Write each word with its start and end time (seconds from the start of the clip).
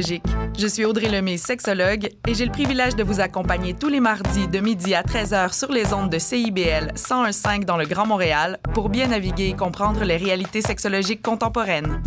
Je 0.00 0.66
suis 0.66 0.84
Audrey 0.84 1.08
Lemay, 1.08 1.38
sexologue, 1.38 2.08
et 2.26 2.34
j'ai 2.34 2.44
le 2.44 2.52
privilège 2.52 2.94
de 2.94 3.02
vous 3.02 3.20
accompagner 3.20 3.74
tous 3.74 3.88
les 3.88 3.98
mardis 3.98 4.46
de 4.46 4.60
midi 4.60 4.94
à 4.94 5.02
13h 5.02 5.52
sur 5.52 5.72
les 5.72 5.92
ondes 5.92 6.10
de 6.10 6.18
CIBL 6.18 6.92
101.5 6.94 7.64
dans 7.64 7.76
le 7.76 7.84
Grand 7.84 8.06
Montréal 8.06 8.58
pour 8.74 8.90
bien 8.90 9.08
naviguer 9.08 9.48
et 9.48 9.56
comprendre 9.56 10.04
les 10.04 10.16
réalités 10.16 10.62
sexologiques 10.62 11.22
contemporaines. 11.22 12.00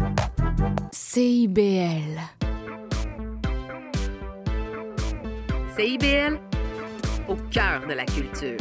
CIBL. 0.91 2.17
CIBL, 5.77 6.39
au 7.27 7.35
cœur 7.51 7.81
de 7.87 7.93
la 7.93 8.05
culture. 8.05 8.57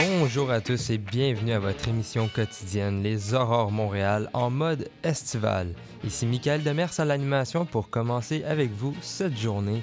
Bonjour 0.00 0.50
à 0.50 0.62
tous 0.62 0.88
et 0.88 0.96
bienvenue 0.96 1.52
à 1.52 1.58
votre 1.58 1.86
émission 1.86 2.26
quotidienne 2.28 3.02
Les 3.02 3.34
Aurores 3.34 3.70
Montréal 3.70 4.30
en 4.32 4.48
mode 4.48 4.88
estival. 5.02 5.74
Ici 6.04 6.24
Michael 6.24 6.62
Demers 6.62 6.98
à 6.98 7.04
l'animation 7.04 7.66
pour 7.66 7.90
commencer 7.90 8.42
avec 8.44 8.70
vous 8.70 8.96
cette 9.02 9.36
journée. 9.36 9.82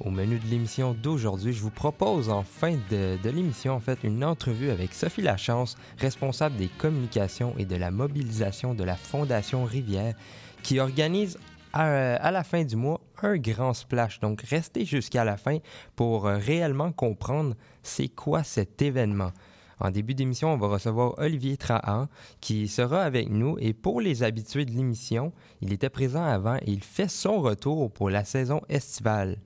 Au 0.00 0.10
menu 0.10 0.38
de 0.38 0.46
l'émission 0.46 0.94
d'aujourd'hui, 0.94 1.52
je 1.52 1.60
vous 1.60 1.70
propose 1.70 2.30
en 2.30 2.44
fin 2.44 2.78
de, 2.90 3.18
l'émission 3.28 3.74
en 3.74 3.80
fait 3.80 3.98
une 4.04 4.24
entrevue 4.24 4.70
avec 4.70 4.94
Sophie 4.94 5.20
Lachance, 5.20 5.76
responsable 5.98 6.56
des 6.56 6.68
communications 6.68 7.54
et 7.58 7.66
de 7.66 7.76
la 7.76 7.90
mobilisation 7.90 8.72
de 8.72 8.84
la 8.84 8.96
Fondation 8.96 9.64
Rivière, 9.64 10.14
qui 10.62 10.80
organise 10.80 11.38
à, 11.74 12.14
à, 12.14 12.30
la 12.30 12.42
fin 12.42 12.64
du 12.64 12.76
mois 12.76 13.02
un 13.22 13.36
grand 13.36 13.74
splash. 13.74 14.18
Donc 14.20 14.40
restez 14.42 14.86
jusqu'à 14.86 15.24
la 15.24 15.36
fin 15.36 15.58
pour 15.94 16.26
euh, 16.26 16.38
réellement 16.38 16.90
comprendre 16.90 17.54
c'est 17.82 18.08
quoi 18.08 18.44
cet 18.44 18.80
événement. 18.80 19.32
En 19.80 19.90
début 19.90 20.14
d'émission, 20.14 20.52
on 20.52 20.56
va 20.56 20.66
recevoir 20.66 21.14
Olivier 21.18 21.56
Trahan 21.56 22.08
qui 22.40 22.68
sera 22.68 23.02
avec 23.02 23.30
nous 23.30 23.56
et 23.60 23.72
pour 23.72 24.00
les 24.00 24.22
habitués 24.22 24.64
de 24.64 24.72
l'émission, 24.72 25.32
il 25.60 25.72
était 25.72 25.90
présent 25.90 26.24
avant 26.24 26.56
et 26.56 26.70
il 26.70 26.82
fait 26.82 27.08
son 27.08 27.40
retour 27.40 27.90
pour 27.90 28.10
la 28.10 28.24
saison 28.24 28.60
estivale. 28.68 29.38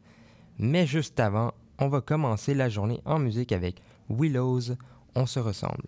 Mais 0.59 0.87
juste 0.87 1.21
avant, 1.21 1.53
on 1.79 1.89
va 1.89 2.01
commencer 2.01 2.55
la 2.55 2.69
journée 2.69 3.01
en 3.05 3.19
musique 3.19 3.53
avec 3.53 3.83
Willows, 4.09 4.77
On 5.15 5.27
se 5.27 5.41
ressemble. 5.41 5.85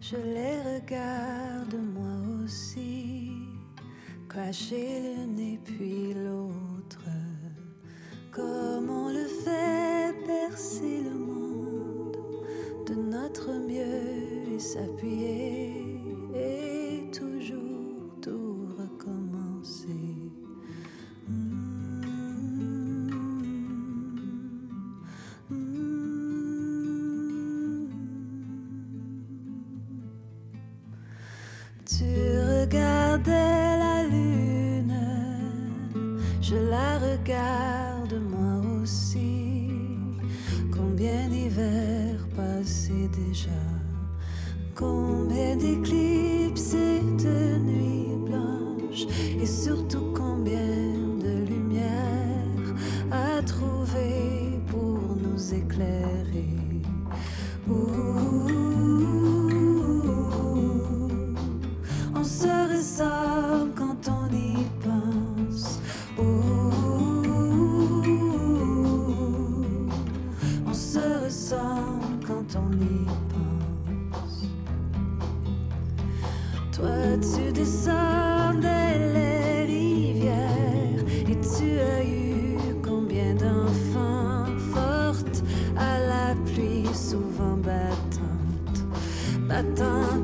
Je 0.00 0.16
les 0.16 0.60
regarde 0.62 1.74
moi 1.74 2.44
aussi, 2.44 3.32
comme 8.36 8.90
on 8.90 9.08
le 9.08 9.26
fait 9.26 10.14
percer 10.26 11.00
le 11.02 11.18
monde 11.18 12.18
de 12.86 12.94
notre 12.94 13.50
mieux 13.50 14.54
et 14.54 14.58
s'appuyer 14.58 15.72
et 16.34 17.10
toujours 17.18 18.20
tout 18.20 18.68
recommencer. 18.78 19.88
Tu 31.86 32.04
regardais 32.52 33.78
la 33.78 34.04
lune, 34.04 34.94
je 36.42 36.56
la 36.56 36.98
regarde 36.98 37.95
passés 42.36 43.08
déjà, 43.08 43.62
combien 44.74 45.56
d'éclipses 45.56 46.74
et 46.74 47.00
de 47.00 47.58
nuits 47.58 48.16
blanches, 48.26 49.06
et 49.40 49.46
surtout 49.46 50.12
combien 50.14 50.60
de 51.24 51.46
lumière 51.48 52.74
à 53.10 53.42
trouver 53.42 54.60
pour 54.68 54.98
nous 55.16 55.54
éclairer. 55.54 56.15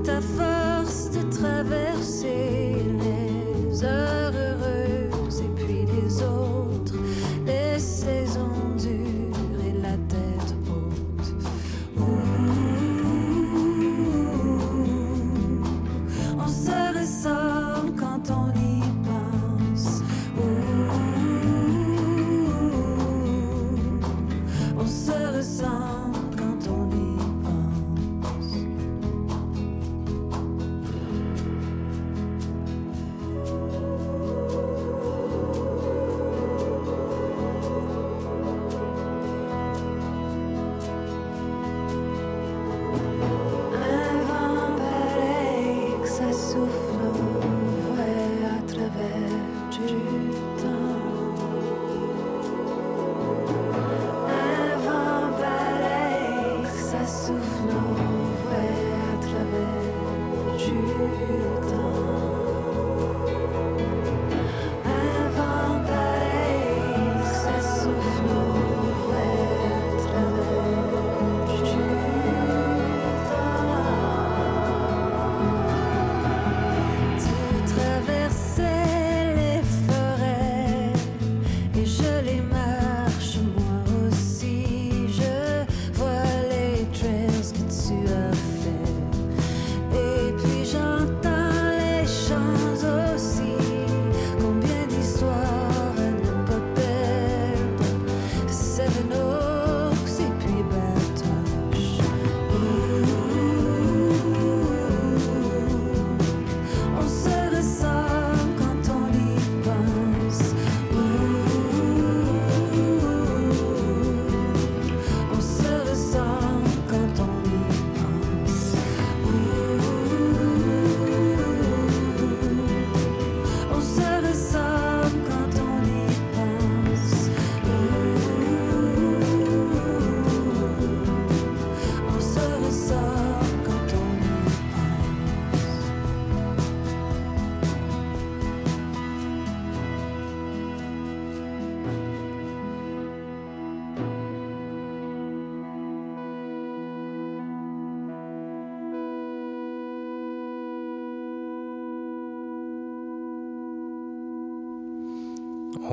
À 0.09 0.21
force 0.21 1.11
de 1.11 1.23
traverser 1.31 2.77
les 3.01 3.85
heures 3.85 4.33
heureuses 4.35 4.82
soufflant. 57.13 57.92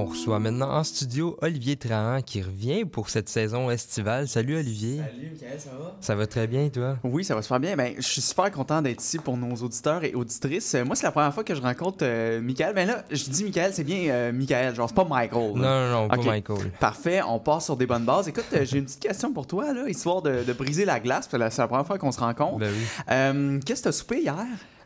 Reçoit 0.10 0.40
maintenant 0.40 0.70
en 0.72 0.84
studio 0.84 1.38
Olivier 1.42 1.76
Trahan 1.76 2.22
qui 2.22 2.42
revient 2.42 2.86
pour 2.86 3.10
cette 3.10 3.30
saison 3.30 3.70
estivale. 3.70 4.28
Salut 4.28 4.58
Olivier. 4.58 4.98
Salut 4.98 5.30
Michael, 5.32 5.60
ça 5.60 5.70
va? 5.80 5.96
Ça 6.02 6.16
va 6.16 6.28
très 6.28 6.48
bien 6.48 6.70
toi? 6.70 6.98
Oui, 7.04 7.24
ça 7.24 7.36
va 7.36 7.42
super 7.42 7.60
bien. 7.60 7.76
Ben, 7.76 7.94
je 7.98 8.02
suis 8.02 8.22
super 8.22 8.52
content 8.52 8.82
d'être 8.82 9.02
ici 9.02 9.18
pour 9.20 9.38
nos 9.38 9.56
auditeurs 9.56 10.04
et 10.04 10.14
auditrices. 10.14 10.74
Euh, 10.76 10.84
Moi, 10.86 10.96
c'est 10.96 11.06
la 11.06 11.12
première 11.12 11.34
fois 11.34 11.44
que 11.44 11.56
je 11.56 11.62
rencontre 11.62 12.00
euh, 12.02 12.42
Michael. 12.42 12.74
Ben 12.74 12.88
là, 12.88 13.04
je 13.12 13.24
dis 13.30 13.44
Michael, 13.44 13.72
c'est 13.74 13.84
bien 13.84 14.10
euh, 14.10 14.32
Michael, 14.32 14.76
genre 14.76 14.90
c'est 14.90 14.96
pas 14.96 15.06
Michael. 15.06 15.54
Non, 15.56 15.62
là. 15.62 15.92
non, 15.92 16.02
non, 16.04 16.08
pas 16.10 16.18
Michael. 16.18 16.72
Parfait, 16.80 17.22
on 17.28 17.40
part 17.40 17.62
sur 17.62 17.78
des 17.78 17.86
bonnes 17.86 18.06
bases. 18.06 18.28
Écoute, 18.28 18.46
euh, 18.54 18.66
j'ai 18.66 18.80
une 18.80 18.86
petite 18.86 19.00
question 19.02 19.32
pour 19.32 19.48
toi, 19.48 19.74
là, 19.74 19.88
histoire 19.88 20.22
de, 20.22 20.44
de 20.44 20.54
briser 20.54 20.86
la 20.86 21.00
glace, 21.00 21.28
parce 21.28 21.44
que 21.44 21.50
c'est 21.50 21.62
la 21.62 21.68
première 21.68 21.86
fois 21.88 21.98
qu'on 21.98 22.12
se 22.12 22.20
rencontre. 22.20 22.58
Ben 22.60 22.72
oui. 22.72 22.86
Euh, 23.12 23.60
Qu'est-ce 23.66 23.82
que 23.82 23.86
t'as 23.86 23.92
soupé 23.92 24.22
hier? 24.22 24.36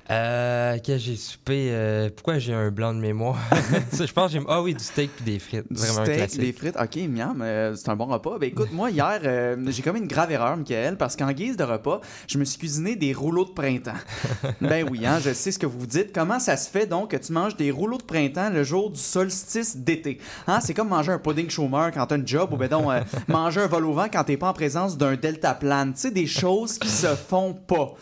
Euh, 0.10 0.78
que 0.80 0.98
j'ai 0.98 1.16
soupé. 1.16 1.70
euh, 1.72 2.10
pourquoi 2.14 2.38
j'ai 2.38 2.54
un 2.54 2.72
blanc 2.72 2.94
de 2.94 3.00
mémoire? 3.00 3.38
Je 3.94 4.12
pense 4.12 4.34
que 4.34 4.40
j'ai. 4.40 4.46
Ah 4.50 4.62
oui, 4.62 4.74
du 4.74 4.84
steak 4.84 5.12
puis 5.16 5.24
des 5.24 5.40
frites. 5.40 5.72
Du 5.72 5.80
Vraiment 5.80 6.04
steak, 6.04 6.18
classique. 6.18 6.42
des 6.42 6.52
frites. 6.52 6.76
OK, 6.78 6.98
miam, 7.08 7.42
euh, 7.42 7.74
c'est 7.76 7.88
un 7.90 7.96
bon 7.96 8.08
repas. 8.08 8.38
Ben 8.38 8.48
écoute, 8.48 8.74
moi, 8.74 8.92
hier, 8.92 9.22
euh, 9.24 9.56
j'ai 9.70 9.82
commis 9.82 10.00
une 10.00 10.08
grave 10.08 10.30
erreur, 10.32 10.58
Michael, 10.58 10.98
parce 10.98 11.16
qu'en 11.16 11.32
guise 11.32 11.56
de 11.56 11.64
repas, 11.64 12.02
je 12.28 12.38
me 12.38 12.44
suis 12.44 12.58
cuisiné 12.60 12.98
des 12.98 13.14
rouleaux 13.14 13.46
de 13.46 13.52
printemps. 13.52 13.94
ben 14.62 14.86
oui, 14.92 15.06
hein, 15.06 15.20
je 15.24 15.32
sais 15.34 15.54
ce 15.54 15.60
que 15.60 15.66
vous 15.66 15.80
vous 15.80 15.88
dites. 15.88 16.12
Comment 16.14 16.40
ça 16.40 16.58
se 16.58 16.70
fait 16.70 16.86
donc 16.86 17.12
que 17.12 17.18
tu 17.18 17.32
manges 17.32 17.56
des 17.56 17.72
rouleaux 17.72 17.98
de 17.98 18.04
printemps 18.04 18.50
le 18.50 18.64
jour 18.66 18.90
du 18.92 19.00
solstice 19.00 19.78
d'été? 19.78 20.20
Hein, 20.48 20.60
c'est 20.62 20.74
comme 20.74 20.90
manger 20.90 21.14
un 21.14 21.20
pudding 21.20 21.50
chômeur 21.50 21.92
quand 21.94 22.06
t'as 22.08 22.18
une 22.18 22.28
job 22.28 22.52
ou 22.52 22.58
ben 22.58 22.68
donc 22.68 22.90
euh, 22.92 23.02
manger 23.30 23.62
un 23.62 23.68
vol 23.68 23.86
au 23.86 23.94
vent 23.94 24.08
quand 24.12 24.26
t'es 24.26 24.36
pas 24.38 24.50
en 24.50 24.54
présence 24.54 24.98
d'un 24.98 25.16
deltaplane. 25.16 25.94
Tu 25.94 26.02
sais, 26.02 26.12
des 26.12 26.28
choses 26.28 26.78
qui 26.78 26.90
se 26.90 27.08
font 27.16 27.54
pas. 27.54 27.94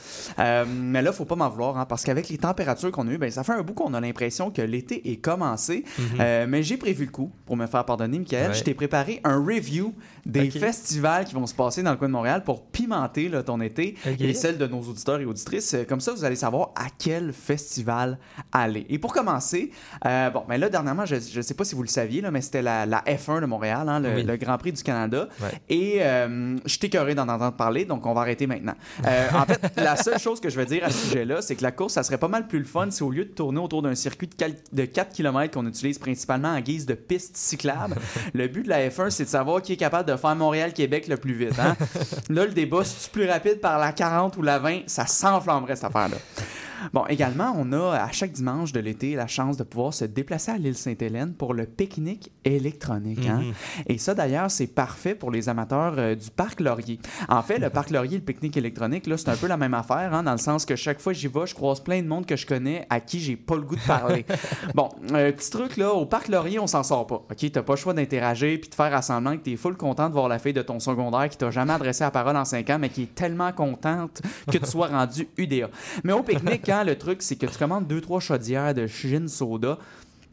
Mais 0.68 1.04
là, 1.04 1.12
faut 1.12 1.26
pas 1.26 1.36
m'en 1.36 1.50
vouloir, 1.50 1.78
hein, 1.78 1.86
parce 1.92 2.06
qu'avec 2.06 2.30
les 2.30 2.38
températures 2.38 2.90
qu'on 2.90 3.06
a 3.10 3.12
eues, 3.12 3.18
ben, 3.18 3.30
ça 3.30 3.44
fait 3.44 3.52
un 3.52 3.64
bout 3.64 3.74
qu'on 3.74 3.94
a 3.94 4.00
l'impression 4.00 4.50
que 4.50 4.62
l'été 4.62 5.12
est 5.12 5.18
commencé. 5.18 5.84
Euh, 6.22 6.46
mais 6.48 6.64
j'ai 6.64 6.78
prévu 6.78 7.04
le 7.04 7.12
coup, 7.12 7.34
pour 7.46 7.58
me 7.58 7.68
faire 7.68 7.84
pardonner, 7.84 8.18
Michael. 8.18 8.52
Ouais. 8.52 8.54
Je 8.54 8.64
t'ai 8.64 8.74
préparé 8.74 9.20
un 9.26 9.36
review 9.38 9.94
des 10.26 10.50
festivals 10.50 11.26
qui 11.26 11.34
vont 11.34 11.46
se 11.46 11.54
passer 11.54 11.84
dans 11.84 11.92
le 11.92 11.98
coin 11.98 12.08
de 12.08 12.14
Montréal 12.14 12.44
pour 12.46 12.64
pimenter 12.64 13.28
là, 13.28 13.44
ton 13.44 13.60
été 13.60 13.96
et 14.20 14.34
celle 14.34 14.58
de 14.58 14.68
nos 14.68 14.80
auditeurs 14.80 15.20
et 15.20 15.26
auditrices. 15.26 15.74
Euh, 15.74 15.84
Comme 15.84 16.00
ça, 16.00 16.14
vous 16.14 16.24
allez 16.24 16.38
savoir 16.38 16.70
à 16.76 16.86
quel 16.98 17.34
festival 17.34 18.18
aller. 18.54 18.86
Et 18.88 18.98
pour 18.98 19.12
commencer, 19.12 19.72
euh, 20.06 20.30
bon, 20.30 20.44
ben 20.48 20.58
là, 20.62 20.70
dernièrement, 20.70 21.06
je 21.06 21.16
ne 21.16 21.42
sais 21.42 21.54
pas 21.56 21.66
si 21.66 21.76
vous 21.76 21.84
le 21.84 21.90
saviez, 21.90 22.22
là, 22.22 22.32
mais 22.32 22.40
c'était 22.40 22.62
la, 22.62 22.86
la 22.86 23.02
F1 23.02 23.42
de 23.42 23.48
Montréal, 23.48 23.90
hein, 23.90 24.00
le, 24.00 24.16
Oui. 24.16 24.24
le 24.24 24.38
Grand 24.38 24.58
Prix 24.58 24.72
du 24.72 24.82
Canada. 24.82 25.28
Ouais. 25.42 25.50
Et 25.68 25.98
euh, 26.04 26.56
je 26.66 26.78
t'ai 26.80 26.88
d'en 26.88 27.28
entendre 27.28 27.58
parler, 27.58 27.84
donc 27.84 28.06
on 28.06 28.14
va 28.14 28.22
arrêter 28.22 28.48
maintenant. 28.48 28.76
En 29.34 29.46
fait, 29.46 29.60
la 29.76 29.98
seule 29.98 30.20
chose 30.20 30.40
que 30.40 30.50
je 30.50 30.56
vais 30.56 30.66
dire 30.66 30.86
à 30.86 30.90
ce 30.90 31.08
sujet-là, 31.08 31.42
c'est 31.42 31.56
que 31.58 31.64
la 31.64 31.72
course, 31.82 31.94
ça 31.94 32.04
serait 32.04 32.18
pas 32.18 32.28
mal 32.28 32.48
plus 32.48 32.60
le 32.60 32.66
fun 32.66 32.90
si 32.92 33.04
au 33.04 33.10
lieu 33.12 33.26
de 33.26 33.30
tourner 33.32 33.60
autour 33.60 33.82
d'un 33.82 33.96
circuit 33.96 34.28
de, 34.28 34.36
cal- 34.36 34.56
de 34.72 34.86
4 34.86 35.14
km 35.14 35.54
qu'on 35.54 35.66
utilise 35.68 35.98
principalement 36.00 36.50
en 36.50 36.60
guise 36.60 36.86
de 36.86 36.94
piste 36.94 37.36
cyclable, 37.38 37.96
le 38.34 38.48
but 38.48 38.64
de 38.64 38.70
la 38.70 38.88
F1, 38.90 39.10
c'est 39.10 39.26
de 39.26 39.30
savoir 39.30 39.62
qui 39.62 39.74
est 39.74 39.78
capable 39.78 40.10
de 40.10 40.16
faire 40.16 40.36
Montréal-Québec 40.36 41.08
le 41.08 41.18
plus 41.18 41.34
vite. 41.34 41.58
hein. 41.60 41.76
Là, 42.30 42.46
le 42.46 42.52
débat, 42.52 42.84
si 42.84 43.06
tu 43.06 43.10
plus 43.12 43.28
rapide 43.30 43.60
par 43.60 43.80
la 43.80 43.92
40 43.92 44.38
ou 44.38 44.42
la 44.42 44.60
20, 44.60 44.82
ça 44.88 45.06
s'enflammerait 45.08 45.76
cette 45.76 45.86
affaire-là. 45.86 46.18
Bon, 46.94 47.06
également, 47.08 47.54
on 47.58 47.72
a 47.74 47.96
à 47.96 48.12
chaque 48.12 48.32
dimanche 48.32 48.72
de 48.72 48.80
l'été 48.80 49.16
la 49.16 49.28
chance 49.28 49.58
de 49.58 49.64
pouvoir 49.64 49.94
se 49.94 50.06
déplacer 50.06 50.52
à 50.52 50.58
l'île 50.58 50.76
Sainte-Hélène 50.76 51.34
pour 51.34 51.54
le 51.54 51.66
pique-nique 51.66 52.32
électronique. 52.46 53.28
hein. 53.28 53.42
Mhm. 53.42 53.54
Et 53.88 53.98
ça, 53.98 54.14
d'ailleurs, 54.14 54.50
c'est 54.52 54.68
parfait 54.68 55.16
pour 55.16 55.32
les 55.32 55.50
amateurs 55.50 55.96
euh, 55.98 56.16
du 56.16 56.30
parc 56.32 56.60
Laurier. 56.60 57.00
En 57.30 57.42
fait, 57.42 57.60
le 57.60 57.70
parc 57.70 57.90
Laurier, 57.90 58.18
le 58.18 58.24
pique-nique 58.24 58.58
électronique, 58.58 59.08
là, 59.08 59.18
c'est 59.18 59.30
un 59.30 59.36
peu 59.36 59.48
la 59.48 59.58
même 59.58 59.74
affaire, 59.74 60.14
hein, 60.14 60.24
dans 60.24 60.32
le 60.32 60.38
sens 60.38 60.66
que 60.66 60.76
chaque 60.76 61.00
fois 61.00 61.14
que 61.14 61.20
j'y 61.20 61.28
vais, 61.28 61.46
je 61.46 61.56
croise 61.56 61.80
plein 61.80 62.02
de 62.02 62.08
monde 62.08 62.26
que 62.26 62.36
je 62.36 62.46
connais 62.46 62.86
à 62.90 63.00
qui 63.00 63.20
j'ai 63.20 63.36
pas 63.36 63.56
le 63.56 63.62
goût 63.62 63.76
de 63.76 63.82
parler. 63.82 64.26
bon, 64.76 64.90
euh, 65.14 65.32
petit 65.32 65.50
truc, 65.50 65.78
là, 65.78 65.92
au 65.94 66.06
parc 66.06 66.28
Laurier, 66.28 66.60
on 66.60 66.68
s'en 66.68 66.84
sort 66.84 67.08
pas. 67.08 67.16
OK? 67.16 67.52
T'as 67.52 67.62
pas 67.62 67.74
le 67.74 67.78
choix 67.78 67.94
d'interagir 67.94 68.60
puis 68.60 68.70
de 68.70 68.76
faire 68.76 68.94
à 68.94 69.02
semblant 69.02 69.38
que 69.38 69.44
t'es 69.44 69.56
full 69.56 69.78
content 69.78 70.08
de 70.10 70.14
voir 70.14 70.28
la 70.28 70.40
fille 70.40 70.54
de 70.54 70.62
ton 70.62 70.80
secondaire 70.80 71.30
qui 71.30 71.38
t'a 71.38 71.52
jamais 71.52 71.74
adressé 71.74 72.04
la 72.04 72.12
parole 72.12 72.38
en 72.38 72.46
5 72.46 72.70
ans, 72.70 72.78
mais 72.80 72.90
qui 72.90 73.04
est 73.04 73.16
tellement 73.16 73.52
contente 73.52 74.22
que 74.52 74.58
tu 74.58 74.66
sois 74.66 74.88
rendu 74.88 75.28
UDA. 75.38 75.70
Mais 76.04 76.14
au 76.14 76.24
pique-nique, 76.24 76.71
hein, 76.72 76.84
le 76.84 76.98
truc, 76.98 77.22
c'est 77.22 77.36
que 77.36 77.46
tu 77.46 77.58
commandes 77.58 77.88
deux, 77.88 78.02
trois 78.02 78.20
chaudières 78.20 78.74
de 78.74 78.88
gin 78.88 79.28
soda. 79.28 79.78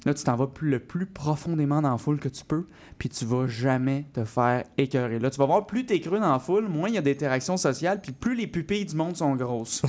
Là, 0.09 0.15
tu 0.15 0.25
t'en 0.25 0.37
vas 0.37 0.47
plus- 0.47 0.71
le 0.71 0.79
plus 0.79 1.05
profondément 1.05 1.83
dans 1.83 1.91
la 1.91 1.99
foule 1.99 2.19
que 2.19 2.31
tu 2.31 2.43
peux, 2.43 2.65
puis 2.97 3.11
tu 3.11 3.27
vas 3.27 3.47
jamais 3.47 4.07
te 4.15 4.25
faire 4.25 4.65
écœurer. 4.79 5.19
Là, 5.19 5.29
tu 5.29 5.37
vas 5.37 5.45
voir, 5.45 5.67
plus 5.67 5.85
t'es 5.85 6.01
cru 6.01 6.19
dans 6.19 6.33
la 6.33 6.39
foule, 6.39 6.67
moins 6.67 6.89
il 6.89 6.95
y 6.95 6.99
a 6.99 7.03
d'interactions 7.03 7.59
sociales, 7.59 8.01
puis 8.01 8.13
plus 8.13 8.35
les 8.35 8.47
pupilles 8.47 8.87
du 8.87 8.97
monde 8.97 9.19
sont 9.19 9.37
grosses. 9.37 9.83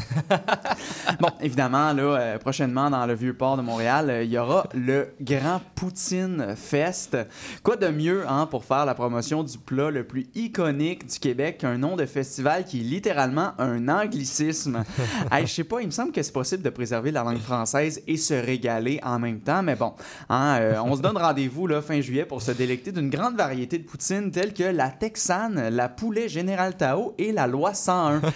bon, 1.22 1.30
évidemment, 1.40 1.94
là, 1.94 2.02
euh, 2.04 2.38
prochainement, 2.38 2.90
dans 2.90 3.06
le 3.06 3.14
Vieux-Port 3.14 3.56
de 3.56 3.62
Montréal, 3.62 4.10
euh, 4.10 4.24
il 4.24 4.30
y 4.30 4.38
aura 4.38 4.68
le 4.74 5.14
Grand 5.22 5.62
Poutine 5.76 6.54
Fest. 6.58 7.16
Quoi 7.64 7.78
de 7.78 7.88
mieux 7.88 8.28
hein, 8.28 8.46
pour 8.46 8.66
faire 8.66 8.86
la 8.86 8.96
promotion 8.96 9.44
du 9.44 9.58
plat 9.58 9.90
le 9.90 10.04
plus 10.04 10.28
iconique 10.36 11.08
du 11.08 11.18
Québec 11.20 11.60
qu'un 11.60 11.78
nom 11.78 11.96
de 11.96 12.06
festival 12.06 12.66
qui 12.66 12.82
est 12.82 12.84
littéralement 12.84 13.54
un 13.58 13.88
anglicisme? 13.88 14.84
Hey, 15.32 15.46
je 15.46 15.54
sais 15.54 15.64
pas, 15.64 15.80
il 15.80 15.86
me 15.86 15.92
semble 15.92 16.12
que 16.12 16.22
c'est 16.24 16.34
possible 16.34 16.64
de 16.64 16.70
préserver 16.70 17.12
la 17.12 17.24
langue 17.24 17.38
française 17.40 18.02
et 18.08 18.18
se 18.18 18.34
régaler 18.34 19.00
en 19.04 19.20
même 19.20 19.40
temps, 19.40 19.62
mais 19.62 19.76
bon, 19.76 19.94
hein, 20.30 20.58
euh, 20.60 20.82
on 20.84 20.96
se 20.96 21.02
donne 21.02 21.18
rendez-vous 21.18 21.68
là, 21.68 21.82
fin 21.82 22.02
juillet 22.02 22.26
pour 22.26 22.42
se 22.42 22.52
délecter 22.52 22.92
d'une 22.92 23.10
grande 23.10 23.36
variété 23.36 23.78
de 23.78 23.84
poutines 23.84 24.32
telles 24.32 24.54
que 24.54 24.64
la 24.64 24.90
texane, 24.90 25.70
la 25.70 25.90
poulet 25.90 26.28
Général 26.30 26.78
Tao 26.78 27.14
et 27.18 27.32
la 27.32 27.48
loi 27.48 27.74
101. 27.74 28.22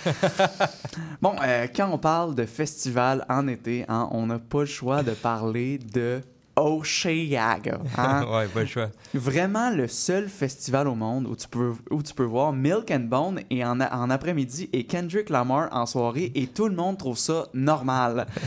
Bon, 1.21 1.35
euh, 1.43 1.67
quand 1.73 1.89
on 1.91 1.97
parle 1.97 2.35
de 2.35 2.45
festival 2.45 3.25
en 3.29 3.47
été, 3.47 3.85
hein, 3.87 4.09
on 4.11 4.25
n'a 4.27 4.39
pas 4.39 4.59
le 4.61 4.65
choix 4.65 5.03
de 5.03 5.11
parler 5.11 5.77
de 5.77 6.19
Oceaga. 6.55 7.57
hein. 7.97 8.25
ouais, 8.31 8.47
pas 8.47 8.59
le 8.61 8.65
choix. 8.65 8.89
Vraiment 9.13 9.69
le 9.71 9.87
seul 9.87 10.27
festival 10.29 10.87
au 10.87 10.95
monde 10.95 11.25
où 11.27 11.35
tu 11.35 11.47
peux, 11.47 11.73
où 11.89 12.03
tu 12.03 12.13
peux 12.13 12.23
voir 12.25 12.53
Milk 12.53 12.91
and 12.91 13.05
Bone 13.07 13.39
et 13.49 13.63
en, 13.65 13.79
a- 13.79 13.95
en 13.95 14.09
après-midi 14.09 14.69
et 14.73 14.83
Kendrick 14.85 15.29
Lamar 15.29 15.69
en 15.71 15.85
soirée 15.85 16.31
et 16.35 16.47
tout 16.47 16.67
le 16.67 16.75
monde 16.75 16.97
trouve 16.97 17.17
ça 17.17 17.47
normal. 17.53 18.27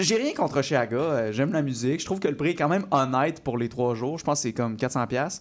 J'ai 0.00 0.14
rien 0.14 0.32
contre 0.32 0.60
Oceaga, 0.60 0.96
euh, 0.96 1.32
j'aime 1.32 1.52
la 1.52 1.60
musique, 1.60 1.98
je 1.98 2.04
trouve 2.04 2.20
que 2.20 2.28
le 2.28 2.36
prix 2.36 2.50
est 2.50 2.54
quand 2.54 2.68
même 2.68 2.86
honnête 2.92 3.42
pour 3.42 3.58
les 3.58 3.68
trois 3.68 3.96
jours, 3.96 4.16
je 4.16 4.22
pense 4.22 4.38
que 4.38 4.42
c'est 4.42 4.52
comme 4.52 4.76
400 4.76 5.08
pièces. 5.08 5.40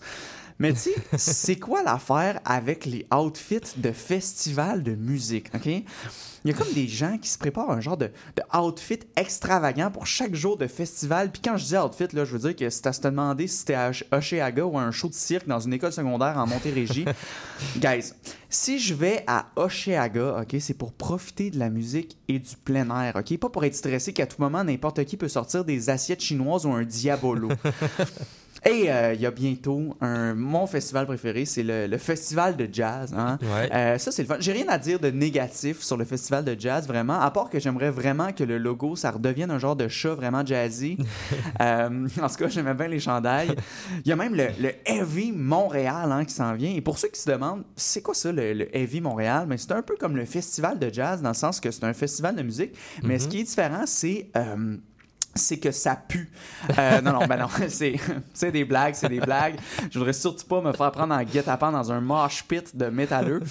Mais 0.59 0.73
tu 0.73 0.79
sais, 0.79 0.95
c'est 1.17 1.57
quoi 1.57 1.83
l'affaire 1.83 2.39
avec 2.43 2.85
les 2.85 3.05
outfits 3.13 3.77
de 3.77 3.91
festival 3.91 4.81
de 4.81 4.95
musique, 4.95 5.47
OK? 5.53 5.65
Il 5.65 6.51
y 6.51 6.53
a 6.53 6.57
comme 6.57 6.71
des 6.73 6.87
gens 6.87 7.17
qui 7.17 7.29
se 7.29 7.37
préparent 7.37 7.71
un 7.71 7.81
genre 7.81 7.97
de, 7.97 8.09
de 8.35 8.57
outfit 8.57 8.99
extravagant 9.15 9.91
pour 9.91 10.07
chaque 10.07 10.33
jour 10.33 10.57
de 10.57 10.65
festival. 10.67 11.31
Puis 11.31 11.41
quand 11.43 11.57
je 11.57 11.65
dis 11.65 11.77
outfit, 11.77 12.07
là, 12.13 12.25
je 12.25 12.31
veux 12.31 12.39
dire 12.39 12.55
que 12.55 12.69
si 12.69 12.81
t'as 12.81 12.91
à 12.91 12.93
te 12.93 13.07
demander 13.07 13.47
si 13.47 13.57
c'était 13.57 13.73
à 13.75 13.91
Oceaga 14.11 14.65
ou 14.65 14.77
à 14.77 14.81
un 14.81 14.91
show 14.91 15.09
de 15.09 15.13
cirque 15.13 15.47
dans 15.47 15.59
une 15.59 15.73
école 15.73 15.91
secondaire 15.91 16.37
en 16.37 16.47
Montérégie, 16.47 17.05
guys, 17.77 18.13
si 18.49 18.79
je 18.79 18.93
vais 18.93 19.23
à 19.27 19.47
Oceaga, 19.55 20.41
OK, 20.41 20.55
c'est 20.59 20.77
pour 20.77 20.93
profiter 20.93 21.51
de 21.51 21.59
la 21.59 21.69
musique 21.69 22.17
et 22.27 22.39
du 22.39 22.55
plein 22.55 22.89
air, 23.01 23.15
OK? 23.17 23.37
Pas 23.37 23.49
pour 23.49 23.65
être 23.65 23.75
stressé 23.75 24.13
qu'à 24.13 24.25
tout 24.25 24.41
moment, 24.41 24.63
n'importe 24.63 25.03
qui 25.05 25.17
peut 25.17 25.27
sortir 25.27 25.65
des 25.65 25.89
assiettes 25.89 26.21
chinoises 26.21 26.65
ou 26.65 26.71
un 26.71 26.83
diabolo. 26.83 27.49
Et 28.65 28.91
euh, 28.91 29.13
il 29.13 29.21
y 29.21 29.25
a 29.25 29.31
bientôt 29.31 29.95
un, 30.01 30.33
mon 30.33 30.67
festival 30.67 31.05
préféré, 31.05 31.45
c'est 31.45 31.63
le, 31.63 31.87
le 31.87 31.97
festival 31.97 32.55
de 32.57 32.67
jazz. 32.71 33.13
Hein? 33.15 33.37
Ouais. 33.41 33.69
Euh, 33.73 33.97
ça, 33.97 34.11
c'est 34.11 34.23
le 34.23 34.27
fun. 34.27 34.37
J'ai 34.39 34.51
rien 34.51 34.67
à 34.67 34.77
dire 34.77 34.99
de 34.99 35.09
négatif 35.09 35.81
sur 35.81 35.97
le 35.97 36.05
festival 36.05 36.43
de 36.43 36.55
jazz, 36.59 36.87
vraiment, 36.87 37.19
à 37.19 37.29
part 37.31 37.49
que 37.49 37.59
j'aimerais 37.59 37.91
vraiment 37.91 38.31
que 38.33 38.43
le 38.43 38.57
logo, 38.57 38.95
ça 38.95 39.11
redevienne 39.11 39.51
un 39.51 39.59
genre 39.59 39.75
de 39.75 39.87
chat 39.87 40.15
vraiment 40.15 40.45
jazzy. 40.45 40.97
Euh, 41.61 42.07
en 42.21 42.27
tout 42.27 42.35
cas, 42.35 42.47
j'aimais 42.49 42.73
bien 42.73 42.87
les 42.87 42.99
chandails. 42.99 43.55
Il 44.05 44.09
y 44.09 44.11
a 44.11 44.15
même 44.15 44.35
le, 44.35 44.47
le 44.59 44.71
Heavy 44.85 45.31
Montréal 45.31 46.11
hein, 46.11 46.23
qui 46.23 46.33
s'en 46.33 46.53
vient. 46.53 46.71
Et 46.71 46.81
pour 46.81 46.97
ceux 46.99 47.07
qui 47.07 47.19
se 47.19 47.29
demandent, 47.29 47.63
c'est 47.75 48.01
quoi 48.01 48.13
ça, 48.13 48.31
le, 48.31 48.53
le 48.53 48.75
Heavy 48.75 49.01
Montréal? 49.01 49.45
Mais 49.47 49.57
c'est 49.57 49.71
un 49.71 49.81
peu 49.81 49.95
comme 49.99 50.15
le 50.15 50.25
festival 50.25 50.77
de 50.77 50.93
jazz, 50.93 51.21
dans 51.21 51.29
le 51.29 51.35
sens 51.35 51.59
que 51.59 51.71
c'est 51.71 51.83
un 51.83 51.93
festival 51.93 52.35
de 52.35 52.43
musique. 52.43 52.73
Mais 53.03 53.17
ce 53.17 53.27
qui 53.27 53.39
est 53.39 53.43
différent, 53.43 53.83
c'est... 53.85 54.29
c'est 55.37 55.57
que 55.57 55.71
ça 55.71 55.95
pue. 55.95 56.29
Euh, 56.77 57.01
non, 57.01 57.13
non, 57.13 57.25
ben 57.27 57.37
non, 57.37 57.47
c'est, 58.33 58.51
des 58.51 58.65
blagues, 58.65 58.95
c'est 58.95 59.09
des 59.09 59.19
blagues. 59.19 59.55
Je 59.89 59.97
voudrais 59.97 60.13
surtout 60.13 60.45
pas 60.45 60.61
me 60.61 60.73
faire 60.73 60.91
prendre 60.91 61.13
en 61.13 61.23
guet-apens 61.23 61.71
dans 61.71 61.91
un 61.91 62.01
mosh 62.01 62.43
pit 62.43 62.75
de 62.75 62.87
métalleux. 62.87 63.41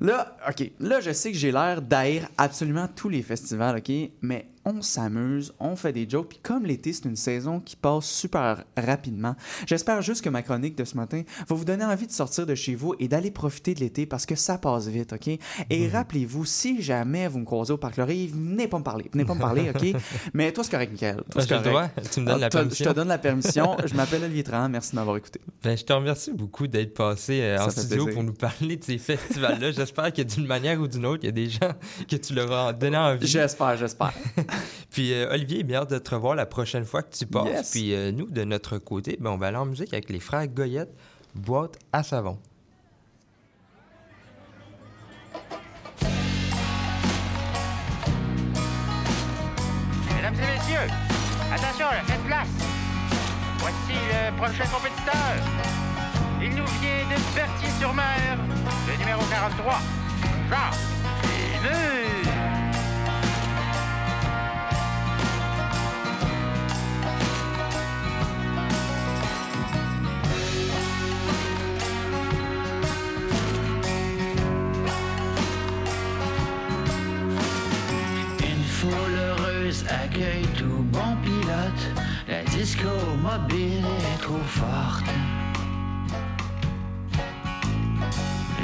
Là, 0.00 0.36
OK, 0.48 0.70
là, 0.80 1.00
je 1.00 1.12
sais 1.12 1.32
que 1.32 1.38
j'ai 1.38 1.52
l'air 1.52 1.82
d'haïr 1.82 2.28
absolument 2.36 2.88
tous 2.94 3.08
les 3.08 3.22
festivals, 3.22 3.78
OK, 3.78 3.92
mais 4.22 4.46
on 4.68 4.82
s'amuse, 4.82 5.54
on 5.60 5.76
fait 5.76 5.92
des 5.92 6.08
jokes, 6.08 6.28
puis 6.28 6.38
comme 6.42 6.66
l'été, 6.66 6.92
c'est 6.92 7.04
une 7.06 7.16
saison 7.16 7.60
qui 7.60 7.74
passe 7.76 8.06
super 8.06 8.64
rapidement, 8.76 9.34
j'espère 9.66 10.02
juste 10.02 10.22
que 10.22 10.28
ma 10.28 10.42
chronique 10.42 10.76
de 10.76 10.84
ce 10.84 10.96
matin 10.96 11.22
va 11.48 11.56
vous 11.56 11.64
donner 11.64 11.84
envie 11.84 12.06
de 12.06 12.12
sortir 12.12 12.44
de 12.46 12.54
chez 12.54 12.74
vous 12.74 12.94
et 12.98 13.08
d'aller 13.08 13.30
profiter 13.30 13.74
de 13.74 13.80
l'été 13.80 14.04
parce 14.06 14.26
que 14.26 14.34
ça 14.34 14.58
passe 14.58 14.86
vite, 14.88 15.12
OK? 15.14 15.28
Et 15.70 15.88
rappelez-vous, 15.88 16.44
si 16.44 16.82
jamais 16.82 17.28
vous 17.28 17.38
me 17.38 17.44
croisez 17.44 17.72
au 17.72 17.78
Parc 17.78 17.96
Laurier, 17.96 18.26
venez 18.32 18.68
pas 18.68 18.78
me 18.78 18.84
parler, 18.84 19.08
venez 19.12 19.24
pas 19.24 19.34
me 19.34 19.40
parler, 19.40 19.70
OK? 19.74 19.86
Mais 20.34 20.52
toi, 20.52 20.64
c'est 20.64 20.70
correct, 20.70 20.90
Michael. 20.92 21.22
Toi, 21.30 21.42
Ben, 21.48 21.62
correct. 21.62 22.10
Tu 22.12 22.20
me 22.20 22.26
donnes 22.26 22.34
Ah, 22.36 22.38
la 22.38 22.48
t'as- 22.50 22.58
Je 22.58 22.62
permission. 22.64 22.90
te 22.90 22.96
donne 22.96 23.08
la 23.08 23.18
permission. 23.18 23.76
Je 23.86 23.94
m'appelle 23.94 24.24
Olivier 24.24 24.44
Tran. 24.44 24.68
Merci 24.68 24.90
de 24.90 24.96
m'avoir 24.96 25.16
écouté. 25.16 25.40
Ben, 25.62 25.76
je 25.76 25.84
te 25.84 25.92
remercie 25.92 26.32
beaucoup 26.32 26.66
d'être 26.66 26.94
passé 26.94 27.40
euh, 27.40 27.58
en 27.58 27.70
studio 27.70 28.04
plaisir. 28.04 28.14
pour 28.14 28.22
nous 28.24 28.34
parler 28.34 28.76
de 28.76 28.84
ces 28.84 28.98
festivals-là. 28.98 29.70
J'espère 29.72 30.12
que 30.12 30.22
d'une 30.22 30.46
manière 30.46 30.80
ou 30.80 30.86
d'une 30.86 31.06
autre, 31.06 31.20
il 31.22 31.26
y 31.26 31.28
a 31.28 31.32
des 31.32 31.48
gens 31.48 31.72
que 32.08 32.16
tu 32.16 32.34
leur 32.34 32.50
as 32.52 32.72
donné 32.72 32.96
envie. 32.96 33.26
J'espère, 33.26 33.76
j'espère. 33.76 34.12
Puis 34.90 35.12
euh, 35.12 35.32
Olivier, 35.32 35.62
bien 35.62 35.80
hâte 35.80 35.90
de 35.90 35.98
te 35.98 36.14
revoir 36.14 36.34
la 36.34 36.46
prochaine 36.46 36.84
fois 36.84 37.02
que 37.02 37.14
tu 37.14 37.26
passes. 37.26 37.48
Yes. 37.48 37.70
Puis 37.70 37.94
euh, 37.94 38.12
nous, 38.12 38.26
de 38.30 38.44
notre 38.44 38.78
côté, 38.78 39.16
ben, 39.20 39.30
on 39.30 39.36
va 39.36 39.48
aller 39.48 39.56
en 39.56 39.66
musique 39.66 39.92
avec 39.92 40.10
les 40.10 40.20
frères 40.20 40.46
Goyette, 40.48 40.92
boîte 41.34 41.78
à 41.92 42.02
savon. 42.02 42.38
Mesdames 50.16 50.34
et 50.34 50.58
messieurs, 50.58 50.92
attention, 51.52 51.86
faites 52.06 52.24
place. 52.26 52.48
Voici 53.58 53.92
le 53.92 54.36
prochain 54.36 54.64
compétiteur. 54.70 55.68
Il 56.40 56.50
nous 56.50 56.66
vient 56.80 57.04
de 57.10 57.34
Berthier-sur-Mer, 57.34 58.38
le 58.86 58.96
numéro 58.98 59.20
43, 59.28 59.80
Jean 60.48 60.70
Léveux. 61.24 62.27
Tout 80.56 80.82
bon 80.92 81.16
pilote. 81.22 82.02
La 82.28 82.42
disco 82.44 82.88
mobile 83.22 83.84
est 83.84 84.22
trop 84.22 84.44
forte. 84.46 85.04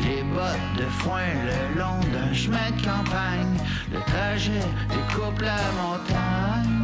Les 0.04 0.22
bottes 0.22 0.76
de 0.76 0.84
foin 1.00 1.22
le 1.44 1.78
long 1.78 2.00
d'un 2.12 2.32
chemin 2.34 2.70
de 2.76 2.82
campagne. 2.82 3.56
Le 3.92 4.00
trajet 4.00 4.66
découpe 4.90 5.40
la 5.40 5.58
montagne. 5.80 6.74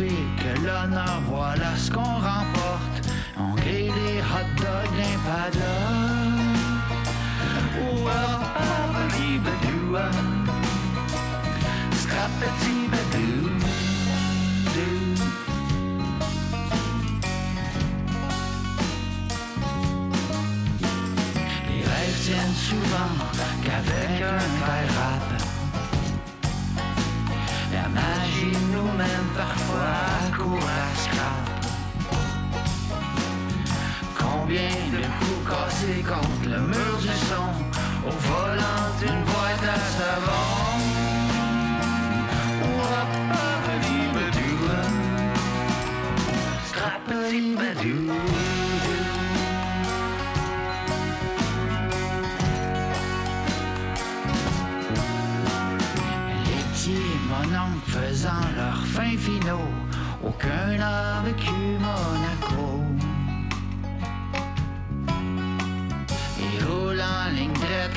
Trophée 0.00 0.24
que 0.38 0.52
l'honneur, 0.64 1.20
voilà 1.26 1.76
ce 1.76 1.90
qu'on 1.90 2.00
remporte. 2.00 3.08
On 3.38 3.54
grille 3.54 3.92
des 3.92 4.20
hot 4.20 4.48
dogs 4.56 4.96
d'un 4.96 5.18
paddock. 5.26 5.60
Ouah-ah-ba-dee-ba-doo-ah. 8.04 10.12
Scrapati-ba-doo. 11.92 13.48
doo. 13.48 13.59
Coups 35.18 35.42
cassés 35.48 36.02
contre 36.06 36.44
le 36.48 36.60
mur 36.60 36.96
du 37.00 37.14
son 37.28 37.50
au 38.06 38.10
volant 38.10 38.88
d'une 39.00 39.22
boîte 39.24 39.64
à 39.64 39.78
savon. 39.96 40.70
Scrapati-ba-doo. 46.68 48.00
Les 56.46 56.62
petits 56.72 57.12
mononcles 57.28 57.86
faisant 57.86 58.46
leurs 58.56 58.84
fins 58.86 59.18
finaux, 59.18 59.70
aucun 60.24 60.76
n'a 60.78 61.22
vécu 61.24 61.50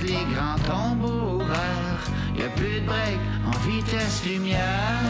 les 0.04 0.26
grands 0.34 0.60
tombeaux 0.68 1.42
ouverts, 1.42 2.06
y 2.38 2.44
a 2.44 2.50
plus 2.50 2.82
de 2.82 2.86
break 2.86 3.20
en 3.46 3.58
vitesse 3.68 4.24
lumière. 4.26 5.02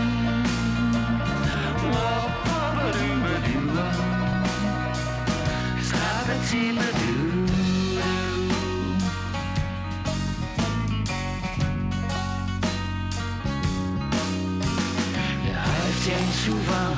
Le 15.45 15.59
rêve 15.67 15.97
tient 16.03 16.31
souvent 16.45 16.93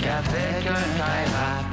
qu'avec 0.00 0.66
un 0.66 0.86
tie 0.96 1.69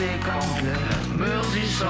coups 0.00 0.06
cassés 0.06 0.18
contre 0.24 0.64
le 0.64 1.24
mur 1.24 1.42
du 1.52 1.66
son 1.66 1.86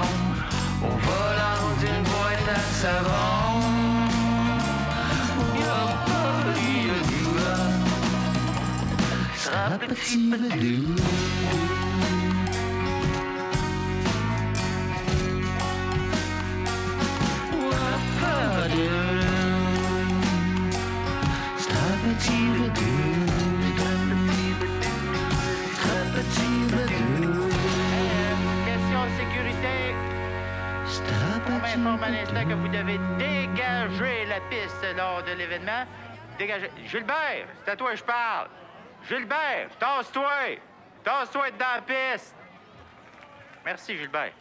au 0.83 0.89
volant 0.89 1.71
d'une 1.79 2.03
boîte 2.03 2.49
à 2.49 2.59
savon. 2.59 3.61
Sera 9.37 9.77
petit 9.77 10.17
badou. 10.29 10.95
Question 22.21 22.63
de 22.75 23.10
sécurité. 29.41 29.95
On 31.47 31.59
m'informe 31.59 32.03
à 32.03 32.09
l'instant 32.09 32.45
que 32.47 32.53
vous 32.53 32.67
devez 32.67 32.99
dégager 33.17 34.25
la 34.25 34.39
piste 34.41 34.85
lors 34.95 35.23
de 35.23 35.31
l'événement. 35.33 35.85
Dégagez. 36.37 36.71
Gilbert, 36.85 37.47
c'est 37.63 37.71
à 37.71 37.75
toi 37.75 37.91
que 37.91 37.97
je 37.97 38.03
parle. 38.03 38.47
Gilbert, 39.07 39.69
tasse-toi. 39.79 40.57
Tasse-toi 41.03 41.51
dans 41.51 41.75
la 41.75 41.81
piste. 41.81 42.35
Merci, 43.65 43.97
Gilbert. 43.97 44.33